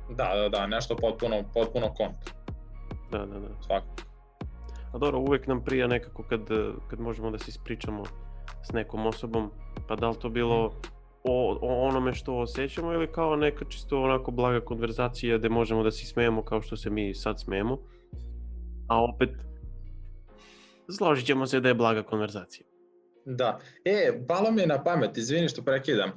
Da, 0.09 0.31
da, 0.35 0.49
da, 0.49 0.67
nešto 0.67 0.95
potpuno, 0.95 1.43
potpuno 1.53 1.93
kontra. 1.93 2.33
Da, 3.11 3.17
da, 3.17 3.39
da. 3.39 3.47
Svakako. 3.65 4.14
A 4.95 4.97
dobro, 4.97 5.19
uvek 5.19 5.47
nam 5.47 5.63
prija 5.63 5.87
nekako 5.87 6.23
kad, 6.23 6.41
kad 6.87 6.99
možemo 6.99 7.31
da 7.31 7.37
se 7.37 7.45
ispričamo 7.47 8.03
s 8.69 8.73
nekom 8.73 9.05
osobom, 9.05 9.51
pa 9.87 9.95
da 9.95 10.09
li 10.09 10.15
to 10.21 10.29
bilo 10.29 10.81
o, 11.23 11.57
o 11.61 11.87
onome 11.87 12.13
što 12.13 12.37
osjećamo 12.37 12.93
ili 12.93 13.11
kao 13.11 13.35
neka 13.35 13.65
čisto 13.69 14.01
onako 14.01 14.31
blaga 14.31 14.65
konverzacija 14.65 15.37
gde 15.37 15.49
možemo 15.49 15.83
da 15.83 15.91
se 15.91 16.05
smejemo 16.05 16.43
kao 16.43 16.61
što 16.61 16.77
se 16.77 16.89
mi 16.89 17.15
sad 17.15 17.39
smejemo, 17.39 17.77
a 18.89 19.03
opet 19.03 19.29
složit 20.97 21.25
ćemo 21.25 21.47
se 21.47 21.59
da 21.59 21.67
je 21.67 21.75
blaga 21.75 22.03
konverzacija. 22.03 22.67
Da. 23.25 23.59
E, 23.85 24.25
palo 24.27 24.51
mi 24.51 24.61
je 24.61 24.67
na 24.67 24.83
pamet, 24.83 25.17
izvini 25.17 25.49
što 25.49 25.61
prekidam. 25.61 26.09
Uh, 26.09 26.15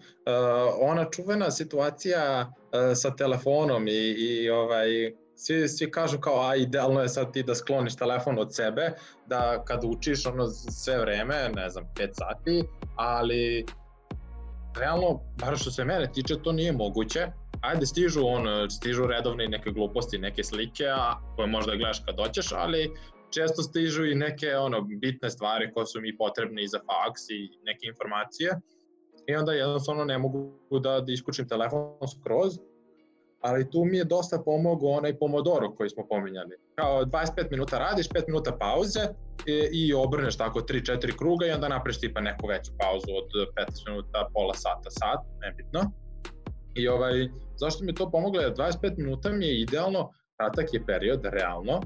ona 0.81 1.05
čuvena 1.11 1.51
situacija 1.51 2.53
uh, 2.53 2.79
sa 2.95 3.17
telefonom 3.17 3.89
i, 3.89 4.15
i 4.19 4.51
ovaj, 4.51 5.13
svi, 5.39 5.69
svi 5.69 5.91
kažu 5.91 6.19
kao, 6.21 6.41
a 6.49 6.57
idealno 6.57 7.01
je 7.01 7.09
sad 7.09 7.33
ti 7.33 7.43
da 7.43 7.55
skloniš 7.55 7.97
telefon 7.97 8.39
od 8.39 8.55
sebe, 8.55 8.93
da 9.27 9.65
kad 9.65 9.85
učiš 9.85 10.27
ono 10.27 10.47
sve 10.51 10.99
vreme, 10.99 11.51
ne 11.57 11.69
znam, 11.69 11.85
5 11.95 12.09
sati, 12.13 12.65
ali 12.97 13.67
realno, 14.79 15.21
bar 15.41 15.59
što 15.59 15.71
se 15.71 15.85
mene 15.85 16.11
tiče, 16.13 16.43
to 16.43 16.53
nije 16.53 16.73
moguće. 16.73 17.27
Ajde, 17.61 17.87
stižu, 17.87 18.21
on, 18.27 18.71
stižu 18.71 19.07
redovne 19.07 19.49
neke 19.49 19.71
gluposti, 19.71 20.19
neke 20.19 20.45
slike, 20.45 20.87
a 20.87 21.15
koje 21.37 21.47
možda 21.47 21.77
gledaš 21.77 22.03
kad 22.07 22.17
doćeš, 22.17 22.53
ali 22.53 22.91
često 23.31 23.63
stižu 23.63 24.05
i 24.05 24.15
neke 24.15 24.57
ono 24.57 24.81
bitne 24.81 25.31
stvari 25.31 25.73
koje 25.75 25.87
su 25.87 26.01
mi 26.01 26.17
potrebne 26.17 26.63
i 26.63 26.69
za 26.69 26.79
faks 26.79 27.23
i 27.31 27.51
neke 27.63 27.87
informacije 27.87 28.61
i 29.29 29.37
onda 29.37 29.53
jednostavno 29.53 30.05
ne 30.05 30.19
mogu 30.19 30.53
da, 30.71 31.01
da 31.01 31.13
iskučim 31.13 31.49
telefon 31.49 32.09
skroz, 32.21 32.59
ali 33.41 33.71
tu 33.71 33.85
mi 33.85 33.97
je 33.97 34.05
dosta 34.05 34.39
pomogao 34.45 34.91
onaj 34.91 35.19
Pomodoro 35.19 35.75
koji 35.75 35.91
smo 35.91 36.07
pominjali. 36.09 36.57
Kao 36.75 37.05
25 37.05 37.51
minuta 37.51 37.79
radiš, 37.79 38.09
5 38.09 38.23
minuta 38.27 38.53
pauze 38.61 39.01
i, 39.47 39.69
i 39.73 39.95
obrneš 39.95 40.37
tako 40.37 40.61
3-4 40.61 41.19
kruga 41.19 41.47
i 41.47 41.51
onda 41.51 41.69
napraviš 41.69 42.01
tipa 42.01 42.21
neku 42.21 42.47
veću 42.47 42.73
pauzu 42.79 43.07
od 43.21 43.29
15 43.69 43.89
minuta, 43.89 44.29
pola 44.35 44.55
sata, 44.55 44.91
sat, 44.91 45.21
nebitno. 45.41 45.81
I 46.75 46.89
ovaj, 46.89 47.29
zašto 47.57 47.85
mi 47.85 47.91
je 47.91 47.95
to 47.95 48.11
pomoglo? 48.11 48.41
25 48.43 48.99
minuta 48.99 49.31
mi 49.33 49.47
je 49.47 49.61
idealno, 49.61 50.11
kratak 50.37 50.75
je 50.75 50.87
period, 50.87 51.21
realno, 51.25 51.81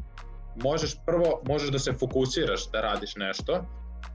možeš 0.62 0.96
prvo, 1.06 1.42
možeš 1.46 1.70
da 1.70 1.78
se 1.78 1.92
fokusiraš 1.92 2.70
da 2.70 2.80
radiš 2.80 3.16
nešto 3.16 3.64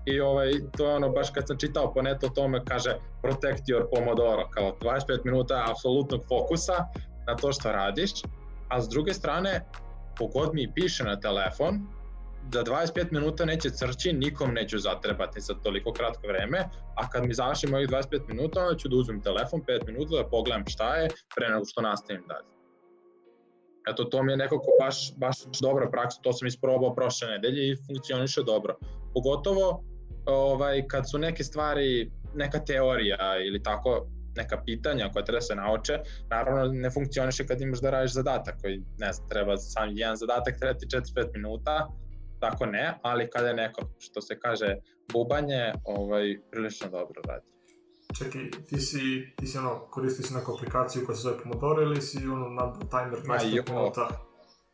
i 0.06 0.20
ovaj, 0.20 0.52
to 0.78 0.90
je 0.90 0.96
ono, 0.96 1.10
baš 1.10 1.30
kad 1.30 1.48
sam 1.48 1.58
čitao 1.58 1.94
po 1.94 2.02
netu 2.02 2.26
o 2.26 2.30
tome, 2.30 2.66
kaže 2.66 2.96
protect 3.22 3.64
your 3.68 3.86
pomodoro, 3.96 4.50
kao 4.50 4.78
25 4.82 5.26
minuta 5.26 5.66
apsolutnog 5.70 6.22
fokusa 6.28 6.74
na 7.28 7.36
to 7.36 7.54
što 7.54 7.72
radiš, 7.72 8.12
a 8.70 8.82
s 8.82 8.90
druge 8.90 9.14
strane, 9.14 9.66
kogod 10.18 10.50
mi 10.54 10.74
piše 10.74 11.04
na 11.04 11.20
telefon, 11.20 11.80
da 12.50 12.64
25 12.64 13.12
minuta 13.12 13.46
neće 13.46 13.70
crći, 13.70 14.14
nikom 14.14 14.54
neću 14.54 14.80
zatrebati 14.80 15.42
za 15.42 15.54
toliko 15.54 15.94
kratko 15.94 16.28
vreme, 16.28 16.60
a 16.96 17.10
kad 17.10 17.26
mi 17.26 17.34
završim 17.34 17.74
ovih 17.74 17.88
25 17.90 18.28
minuta, 18.28 18.62
onda 18.62 18.78
ću 18.78 18.88
da 18.88 18.96
uzmem 18.96 19.22
telefon 19.22 19.62
5 19.62 19.86
minuta 19.88 20.16
da 20.16 20.30
pogledam 20.30 20.64
šta 20.68 20.96
je, 20.96 21.10
pre 21.36 21.50
nego 21.50 21.66
što 21.66 21.82
nastavim 21.82 22.24
dalje. 22.28 22.48
Eto, 23.90 24.04
to 24.04 24.24
mi 24.24 24.32
je 24.32 24.38
nekako 24.38 24.68
baš, 24.80 25.16
baš 25.16 25.38
dobra 25.62 25.90
praksa, 25.90 26.22
to 26.22 26.34
sam 26.34 26.48
isprobao 26.48 26.96
prošle 26.96 27.28
nedelje 27.28 27.72
i 27.72 27.76
funkcioniše 27.88 28.44
dobro. 28.44 28.78
Pogotovo 29.14 29.84
ovaj, 30.26 30.88
kad 30.88 31.10
su 31.12 31.18
neke 31.18 31.44
stvari, 31.44 32.12
neka 32.36 32.60
teorija 32.60 33.38
ili 33.48 33.64
tako, 33.64 34.08
neka 34.38 34.62
pitanja 34.66 35.10
koja 35.14 35.26
treba 35.26 35.38
da 35.38 35.42
se 35.42 35.56
nauče, 35.56 36.00
naravno 36.30 36.74
ne 36.74 36.90
funkcioniše 36.90 37.48
kad 37.48 37.62
imaš 37.62 37.82
da 37.82 37.90
radiš 37.90 38.14
zadatak 38.14 38.62
koji, 38.62 38.82
ne 38.98 39.14
znam, 39.14 39.30
treba 39.30 39.58
sam 39.58 39.90
jedan 39.94 40.16
zadatak, 40.16 40.60
treba 40.60 40.80
ti 40.80 40.86
4-5 40.86 41.34
minuta, 41.34 41.88
tako 42.40 42.66
ne, 42.66 43.00
ali 43.02 43.30
kada 43.30 43.48
je 43.48 43.54
neko, 43.54 43.82
što 44.00 44.22
se 44.22 44.40
kaže, 44.40 44.76
bubanje 45.14 45.74
ovaj, 45.84 46.38
prilično 46.52 46.90
dobro 46.90 47.22
radi. 47.28 47.46
Čekaj, 48.18 48.42
ti 48.70 48.80
si, 48.80 49.34
ti 49.38 49.48
si 49.48 49.58
ono, 49.58 49.80
koristiš 49.80 50.30
neku 50.30 50.54
aplikaciju 50.54 51.06
koja 51.06 51.16
se 51.16 51.22
zove 51.22 51.38
Pomodoro 51.44 51.82
ili 51.82 52.02
si 52.02 52.18
ono 52.18 52.50
na 52.50 52.74
timer 52.74 53.20
Ma 53.28 53.38
25 53.38 53.56
jo. 53.56 53.64
minuta? 53.70 54.08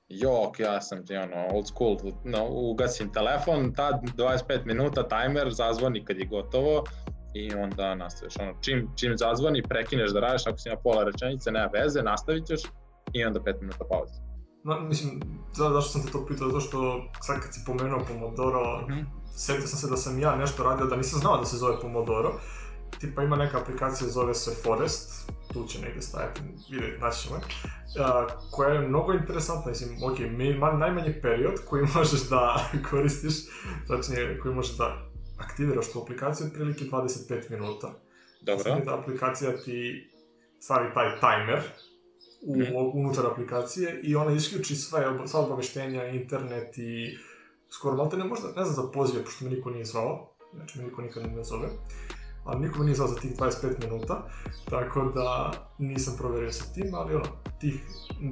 Jok, 0.09 0.59
ja 0.59 0.81
sam 0.81 1.05
ti 1.05 1.15
ono 1.15 1.47
old 1.53 1.67
school, 1.67 1.97
no, 2.23 2.47
ugasim 2.49 3.13
telefon, 3.13 3.73
tad 3.73 3.95
25 4.17 4.65
minuta 4.65 5.07
timer, 5.07 5.51
zazvoni 5.51 6.05
kad 6.05 6.17
je 6.17 6.25
gotovo 6.25 6.83
i 7.33 7.53
onda 7.55 7.95
nastaviš. 7.95 8.33
Ono, 8.39 8.53
čim, 8.61 8.87
čim 8.95 9.17
zazvoni, 9.17 9.63
prekineš 9.63 10.11
da 10.11 10.19
radiš, 10.19 10.47
ako 10.47 10.57
si 10.57 10.69
na 10.69 10.75
pola 10.75 11.03
rečenice, 11.03 11.51
nema 11.51 11.69
veze, 11.73 12.01
nastavit 12.03 12.45
ćeš 12.45 12.61
i 13.13 13.25
onda 13.25 13.39
5 13.39 13.61
minuta 13.61 13.85
pauze. 13.89 14.13
No, 14.63 14.79
mislim, 14.79 15.21
za, 15.53 15.69
zašto 15.69 15.89
sam 15.91 16.03
te 16.05 16.11
to 16.11 16.25
pitao, 16.25 16.47
zato 16.47 16.59
što 16.59 17.03
sad 17.21 17.41
kad 17.41 17.53
si 17.53 17.59
pomenuo 17.65 17.99
Pomodoro, 18.07 18.81
Mhm. 18.89 18.99
setio 19.35 19.67
sam 19.67 19.79
se 19.79 19.87
da 19.89 19.97
sam 19.97 20.19
ja 20.19 20.35
nešto 20.35 20.63
radio 20.63 20.85
da 20.85 20.95
nisam 20.95 21.19
znao 21.19 21.37
da 21.37 21.45
se 21.45 21.57
zove 21.57 21.79
Pomodoro. 21.81 22.33
Tipa 22.99 23.23
ima 23.23 23.35
neka 23.35 23.57
aplikacija, 23.61 24.09
zove 24.09 24.33
se 24.33 24.51
Forest, 24.63 25.31
tu 25.53 25.65
će 25.67 25.81
negdje 25.81 26.01
stajati, 26.01 26.41
vidjeti, 26.71 27.01
naći 27.01 27.27
ćemo 27.27 27.39
a, 27.99 28.27
koja 28.51 28.69
je 28.73 28.87
mnogo 28.87 29.13
interesantna, 29.13 29.69
mislim, 29.69 29.89
ok, 30.03 30.19
mi, 30.19 30.53
ma, 30.53 30.71
najmanji 30.71 31.21
period 31.21 31.53
koji 31.69 31.83
možeš 31.95 32.29
da 32.29 32.69
koristiš, 32.89 33.33
tačnije 33.87 34.39
koji 34.39 34.55
možeš 34.55 34.77
da 34.77 34.97
aktiviraš 35.43 35.91
tu 35.91 36.01
aplikaciju, 36.01 36.47
otprilike 36.47 36.85
25 36.85 37.49
minuta. 37.49 37.93
Dobro. 38.41 38.63
Znači, 38.63 38.89
aplikacija 38.89 39.57
ti 39.57 40.09
stavi 40.59 40.93
taj 40.93 41.19
timer 41.19 41.61
u, 42.41 42.57
Mhm. 42.57 42.73
unutar 42.93 43.25
aplikacije 43.25 43.99
i 44.03 44.15
ona 44.15 44.31
isključi 44.31 44.75
sve, 44.75 45.19
sva 45.27 45.39
obaveštenja, 45.39 46.05
internet 46.07 46.77
i 46.77 47.17
skoro 47.69 47.95
malte 47.95 48.17
ne 48.17 48.23
možda, 48.25 48.47
ne 48.47 48.65
znam 48.65 48.85
za 48.85 48.91
pozive, 48.91 49.23
pošto 49.23 49.45
me 49.45 49.51
niko 49.51 49.69
nije 49.69 49.85
zvao, 49.85 50.35
znači 50.53 50.79
me 50.79 50.85
niko 50.85 51.01
nikad 51.01 51.23
ne 51.35 51.43
zove, 51.43 51.69
ali 52.45 52.65
niko 52.65 52.79
me 52.79 52.85
nije 52.85 52.95
zvao 52.95 53.07
za 53.07 53.15
tih 53.15 53.31
25 53.37 53.79
minuta, 53.83 54.27
tako 54.69 55.01
da 55.15 55.51
nisam 55.79 56.13
provjerio 56.17 56.51
sa 56.51 56.73
tim, 56.73 56.95
ali 56.95 57.15
ono, 57.15 57.25
tih 57.59 57.83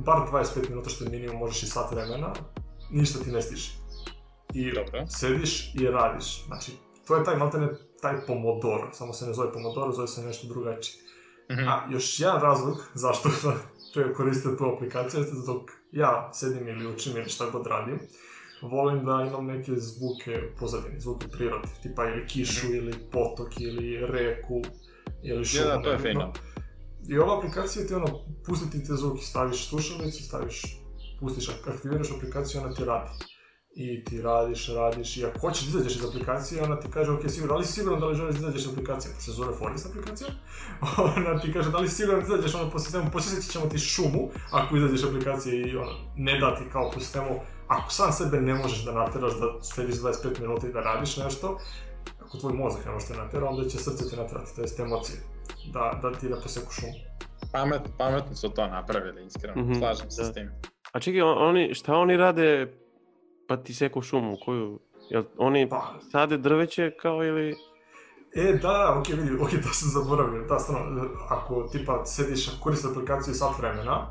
bar 0.06 0.18
25 0.32 0.70
minuta 0.70 0.90
što 0.90 1.04
je 1.04 1.10
minimum, 1.10 1.38
možeš 1.40 1.64
i 1.64 1.68
sat 1.68 1.92
vremena, 1.92 2.34
ništa 2.92 3.24
ti 3.24 3.32
ne 3.32 3.42
stiže. 3.42 3.72
I 4.54 4.72
Dobro. 4.74 5.08
sediš 5.08 5.76
i 5.76 5.88
radiš, 5.88 6.46
znači, 6.46 6.72
to 7.08 7.16
je 7.16 7.24
taj 7.24 7.38
maltene 7.38 7.70
taj 8.02 8.26
Pomodoro, 8.28 8.90
samo 8.94 9.14
se 9.14 9.26
ne 9.26 9.34
zove 9.34 9.54
Pomodoro, 9.54 9.92
zove 9.92 10.08
se 10.08 10.22
nešto 10.22 10.48
drugačije. 10.48 11.04
Mhm. 11.52 11.68
A 11.68 11.88
još 11.92 12.20
jedan 12.20 12.42
razlog 12.42 12.78
zašto 12.94 13.30
treba 13.94 14.14
koristiti 14.14 14.58
tu 14.58 14.66
aplikaciju 14.76 15.20
jeste 15.20 15.36
da 15.36 15.54
dok 15.54 15.72
ja 15.92 16.30
sedim 16.34 16.68
ili 16.68 16.88
učim 16.88 17.18
ili 17.18 17.30
šta 17.30 17.50
god 17.50 17.68
radim, 17.68 18.00
volim 18.62 19.06
da 19.06 19.26
imam 19.28 19.46
neke 19.46 19.72
zvuke 19.76 20.42
u 20.54 20.60
pozadini, 20.60 21.00
zvuke 21.00 21.28
prirode, 21.28 21.68
tipa 21.84 22.06
ili 22.06 22.28
kišu 22.28 22.74
ili 22.74 22.94
potok 23.12 23.60
ili 23.60 24.06
reku 24.06 24.62
ili 25.24 25.46
šumu. 25.46 25.66
da, 25.66 25.82
to 25.82 25.92
je 25.92 26.00
fino. 26.00 26.34
I 27.10 27.18
ova 27.18 27.38
aplikacija 27.38 27.88
ti 27.88 27.94
ono, 27.94 28.26
pusti 28.46 28.72
ti 28.72 28.88
te 28.88 28.94
zvuke, 28.94 29.22
staviš 29.22 29.70
slušalicu, 29.70 30.24
staviš, 30.24 30.62
pustiš, 31.20 31.50
aktiviraš 31.68 32.12
aplikaciju, 32.12 32.62
ona 32.62 32.74
ti 32.74 32.86
radi. 32.86 33.10
I 33.76 34.04
ti 34.04 34.22
radiš, 34.22 34.68
radiš, 34.70 35.18
i 35.18 35.26
ako 35.26 35.40
hoćeš 35.40 35.64
da 35.64 35.70
izađeš 35.70 35.96
iz 35.96 36.06
aplikacije, 36.06 36.64
ona 36.64 36.80
ti 36.80 36.88
kaže, 36.94 37.12
ok, 37.12 37.30
sigurno, 37.30 37.54
da 37.54 37.60
li 37.60 37.66
si 37.66 37.74
siguran 37.74 38.00
da 38.00 38.06
li 38.06 38.16
želiš 38.16 38.34
da 38.34 38.40
izađeš 38.40 38.62
iz 38.62 38.70
aplikacije, 38.70 39.14
pošto 39.14 39.32
se 39.32 39.38
zove 39.38 39.54
Forest 39.54 39.86
aplikacija, 39.86 40.30
ona 41.18 41.40
ti 41.40 41.54
kaže, 41.54 41.72
da 41.72 41.78
li 41.78 41.88
si 41.90 41.96
siguran 41.96 42.20
da 42.20 42.26
izađeš, 42.26 42.56
ono, 42.56 42.70
po 42.70 42.80
sistemu, 42.80 43.12
posjetit 43.14 43.52
ćemo 43.52 43.66
ti 43.66 43.78
šumu, 43.78 44.30
ako 44.52 44.78
izađeš 44.78 45.00
iz 45.00 45.06
aplikacije 45.06 45.62
i 45.62 45.76
ono, 45.78 45.92
ne 46.18 46.40
da 46.40 46.56
ti 46.56 46.64
kao 46.72 46.92
po 46.94 47.00
sistemu, 47.00 47.40
ako 47.68 47.92
sam 47.92 48.12
sebe 48.14 48.42
ne 48.42 48.54
možeš 48.54 48.86
da 48.86 48.92
nateraš 48.92 49.34
da 49.34 49.64
sediš 49.64 49.96
25 49.96 50.40
minuta 50.42 50.68
i 50.68 50.74
da 50.74 50.80
radiš 50.82 51.18
nešto, 51.18 51.58
ako 52.22 52.38
tvoj 52.38 52.54
mozak 52.54 52.86
ne 52.86 52.92
može 52.92 53.08
te 53.08 53.14
natera, 53.14 53.50
onda 53.50 53.70
će 53.70 53.78
srce 53.78 54.10
te 54.10 54.16
naterati, 54.16 54.56
to 54.56 54.62
jest 54.62 54.80
emocije, 54.80 55.20
da, 55.74 56.00
da 56.02 56.12
ti 56.14 56.30
da 56.30 56.36
poseku 56.36 56.72
šumu. 56.72 56.94
Pamet, 57.52 57.82
pametno 57.98 58.36
su 58.36 58.50
to 58.50 58.68
napravili, 58.68 59.26
iskreno. 59.26 59.62
Mhm, 59.62 59.74
Slažem 59.74 60.12
se 60.12 60.22
da. 60.22 60.28
s 60.28 60.34
tim. 60.34 60.52
A 60.92 61.00
čekaj, 61.00 61.22
on- 61.22 61.38
oni, 61.40 61.74
šta 61.74 61.94
oni 61.96 62.18
rade 62.18 62.74
pa 63.52 63.58
ti 63.58 63.74
seku 63.74 64.02
šumu? 64.02 64.38
Koju? 64.46 64.80
Jel 65.10 65.24
oni 65.38 65.70
Pa, 65.70 65.94
sade 66.12 66.38
drveće 66.38 66.92
kao 67.02 67.24
ili... 67.24 67.56
E, 68.36 68.54
da, 68.62 68.96
ok, 69.00 69.08
vidi, 69.08 69.36
ok, 69.42 69.50
to 69.50 69.74
sam 69.74 69.90
zaboravio, 69.90 70.46
da, 70.48 70.60
stvarno, 70.60 71.10
ako 71.30 71.64
tipa 71.72 72.06
sediš, 72.06 72.48
ako 72.48 72.64
koristiš 72.64 72.92
aplikaciju 72.92 73.34
sat 73.34 73.58
vremena, 73.60 74.08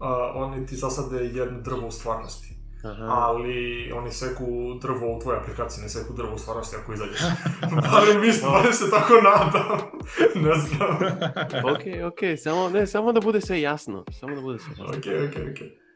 a, 0.00 0.32
oni 0.34 0.66
ti 0.66 0.76
zasade 0.76 1.16
jedno 1.16 1.60
drvo 1.60 1.86
u 1.86 1.90
stvarnosti. 1.90 2.56
Aha. 2.84 3.04
Ali 3.04 3.92
oni 3.92 4.10
seku 4.10 4.46
drvo 4.82 5.16
u 5.16 5.20
tvojoj 5.20 5.40
aplikaciji, 5.40 5.82
ne 5.82 5.88
seku 5.88 6.12
drvo 6.16 6.34
u 6.34 6.38
stvarnosti 6.38 6.76
ako 6.76 6.92
izađeš. 6.92 7.20
barem 7.92 8.20
mislim, 8.20 8.52
barem 8.52 8.72
se 8.72 8.90
tako 8.90 9.14
nadam. 9.14 9.78
ne 10.48 10.54
znam. 10.54 10.96
ok, 11.72 12.12
ok, 12.12 12.38
samo, 12.42 12.68
ne, 12.68 12.86
samo 12.86 13.12
da 13.12 13.20
bude 13.20 13.40
sve 13.40 13.60
jasno. 13.60 14.04
Samo 14.20 14.34
da 14.34 14.40
bude 14.40 14.58
sve 14.58 14.70
jasno. 14.70 14.86
ok, 14.86 15.06
ok, 15.28 15.36
ok. 15.50 15.86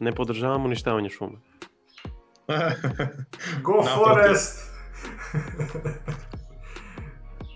Ne 0.00 0.12
podržavamo 0.12 0.64
uništavanje 0.64 1.08
šume. 1.08 1.51
Go. 3.64 3.82
Forest! 3.94 4.58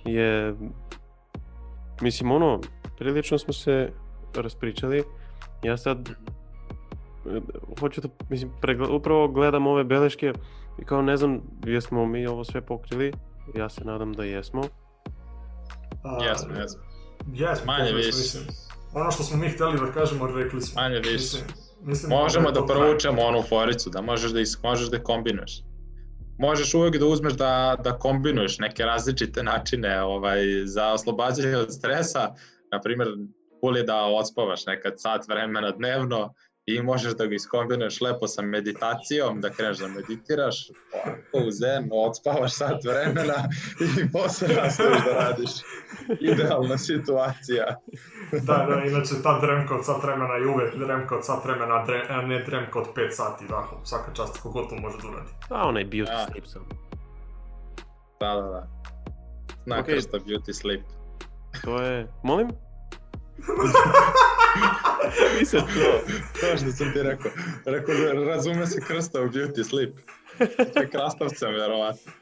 Je... 0.05 0.55
Mislim, 2.01 2.31
ono, 2.31 2.61
prilično 2.99 3.39
smo 3.39 3.53
se 3.53 3.91
raspričali. 4.35 5.05
Ja 5.63 5.77
sad 5.77 6.11
hoću 7.81 8.01
da, 8.01 8.09
mislim, 8.29 8.51
pregle- 8.63 8.89
upravo 8.97 9.29
gledam 9.29 9.67
ove 9.67 9.85
beleške 9.85 10.33
i 10.79 10.85
kao 10.85 11.03
ne 11.03 11.17
znam 11.17 11.41
jesmo 11.65 12.07
mi 12.07 12.27
ovo 12.27 12.45
sve 12.45 12.61
pokrili. 12.61 13.13
Ja 13.55 13.69
se 13.69 13.85
nadam 13.85 14.13
da 14.13 14.25
jesmo. 14.25 14.63
A, 16.05 16.25
Jesmo, 16.25 16.55
jesmo. 16.55 16.83
Jesmo, 17.35 17.67
Manje 17.67 17.93
više. 17.93 18.07
mislim. 18.07 18.45
Ono 18.95 19.11
što 19.11 19.23
smo 19.23 19.37
mi 19.37 19.49
htjeli 19.49 19.79
da 19.81 19.93
kažemo, 19.93 20.27
rekli 20.27 20.61
smo. 20.63 20.83
Manje 20.83 20.99
više. 20.99 21.37
Mislim, 21.87 22.11
Možemo 22.11 22.49
je 22.49 22.53
da 22.53 22.67
provučemo 22.67 23.23
onu 23.23 23.43
foricu, 23.43 23.91
da 23.91 24.01
možeš 24.01 24.31
da, 24.31 24.41
is, 24.41 24.63
možeš 24.63 24.91
da 24.91 25.03
kombinuješ. 25.03 25.63
Možeš 26.39 26.75
uvek 26.75 26.97
da 26.99 27.07
uzmeš 27.07 27.33
da, 27.33 27.77
da 27.85 27.99
kombinuješ 27.99 28.59
neke 28.59 28.83
različite 28.83 29.43
načine 29.43 30.03
ovaj, 30.03 30.39
za 30.65 30.93
oslobađanje 30.93 31.57
od 31.57 31.75
stresa. 31.75 32.35
Na 32.73 32.81
primjer, 32.81 33.09
bolje 33.63 33.83
da 33.83 34.05
odspavaš 34.05 34.67
nekad 34.67 34.95
sat 34.97 35.29
vremena 35.29 35.71
dnevno 35.71 36.35
i 36.67 36.83
možeš 36.83 37.13
da 37.13 37.27
ga 37.27 37.35
iskombinuješ 37.35 38.01
lepo 38.01 38.27
sa 38.27 38.43
meditacijom, 38.43 39.41
da 39.41 39.51
kreneš 39.51 39.79
da 39.79 39.89
meditiraš, 39.89 40.69
ovako 40.95 41.49
u 41.49 41.51
zen, 41.51 41.89
odspavaš 41.93 42.55
sat 42.55 42.85
vremena 42.85 43.35
i 43.81 44.13
posle 44.13 44.49
nastaviš 44.57 44.99
da 45.05 45.13
radiš. 45.21 45.51
Idealna 46.21 46.79
situacija. 46.79 47.65
Da, 48.33 48.67
da, 48.69 48.83
inače 48.85 49.15
ta 49.23 49.41
dremka 49.41 49.75
od 49.75 49.85
sat 49.87 50.03
vremena 50.03 50.35
je 50.35 50.47
uvek 50.47 50.77
dremka 50.77 51.17
od 51.17 51.25
sat 51.27 51.45
vremena, 51.45 51.75
a 51.75 51.87
dre- 51.87 52.07
a 52.09 52.23
ne 52.23 52.43
dremka 52.45 52.79
od 52.79 52.87
5 52.97 53.11
sati, 53.11 53.45
da, 53.49 53.65
svaka 53.85 54.13
čast 54.13 54.41
kogod 54.41 54.69
to 54.69 54.77
može 54.77 54.97
da 55.03 55.09
uradi. 55.09 55.31
A 55.51 55.69
onaj 55.69 55.85
beauty 55.85 56.05
Da. 56.07 56.27
sleep 56.33 56.47
sam. 56.47 56.63
Da, 58.21 58.35
da, 58.35 58.43
da. 58.43 58.69
Zna 59.65 59.81
Okej. 59.81 59.95
krsta 59.95 60.19
beauty 60.19 60.53
sleep. 60.53 60.83
To 61.65 61.83
je... 61.83 62.07
Molim? 62.23 62.49
Nisam 65.39 65.61
čuo. 65.61 66.01
To 66.41 66.57
što 66.57 66.71
sam 66.73 66.93
ti 66.93 67.03
rekao. 67.03 67.31
Rekao 67.65 67.95
da 67.95 68.13
razume 68.13 68.67
se 68.67 68.81
krsta 68.81 69.21
u 69.21 69.25
beauty 69.29 69.65
sleep. 69.65 69.95
To 70.75 70.81
je 70.81 70.89
krastavcem, 70.91 71.51
verovatno. 71.51 72.13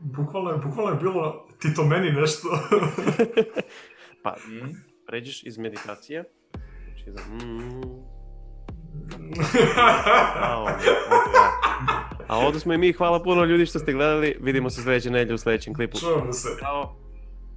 Bukvalno 0.00 0.50
je, 0.50 0.56
bukvalno 0.58 0.90
je 0.92 0.96
bilo 0.98 1.48
ti 1.60 1.74
to 1.74 1.84
meni 1.84 2.10
nešto. 2.12 2.48
Pa, 4.22 4.36
Mm. 4.48 4.74
pređeš 5.06 5.42
iz 5.42 5.58
meditacije. 5.58 6.24
Znači, 6.84 7.10
za... 7.10 7.22
Mm, 7.34 7.82
a, 12.28 12.38
ovdje 12.38 12.60
smo 12.60 12.74
i 12.74 12.78
mi, 12.78 12.92
hvala 12.92 13.22
puno 13.22 13.44
ljudi 13.44 13.66
što 13.66 13.78
ste 13.78 13.92
gledali. 13.92 14.36
Vidimo 14.40 14.70
se 14.70 14.82
sljedeće 14.82 15.10
nedjelje 15.10 15.34
u 15.34 15.38
sljedećem 15.38 15.74
klipu. 15.74 15.98
Čujemo 15.98 16.32
se. 16.32 16.48
Ćao! 16.60 16.96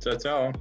Ćao, 0.04 0.14
čao. 0.24 0.52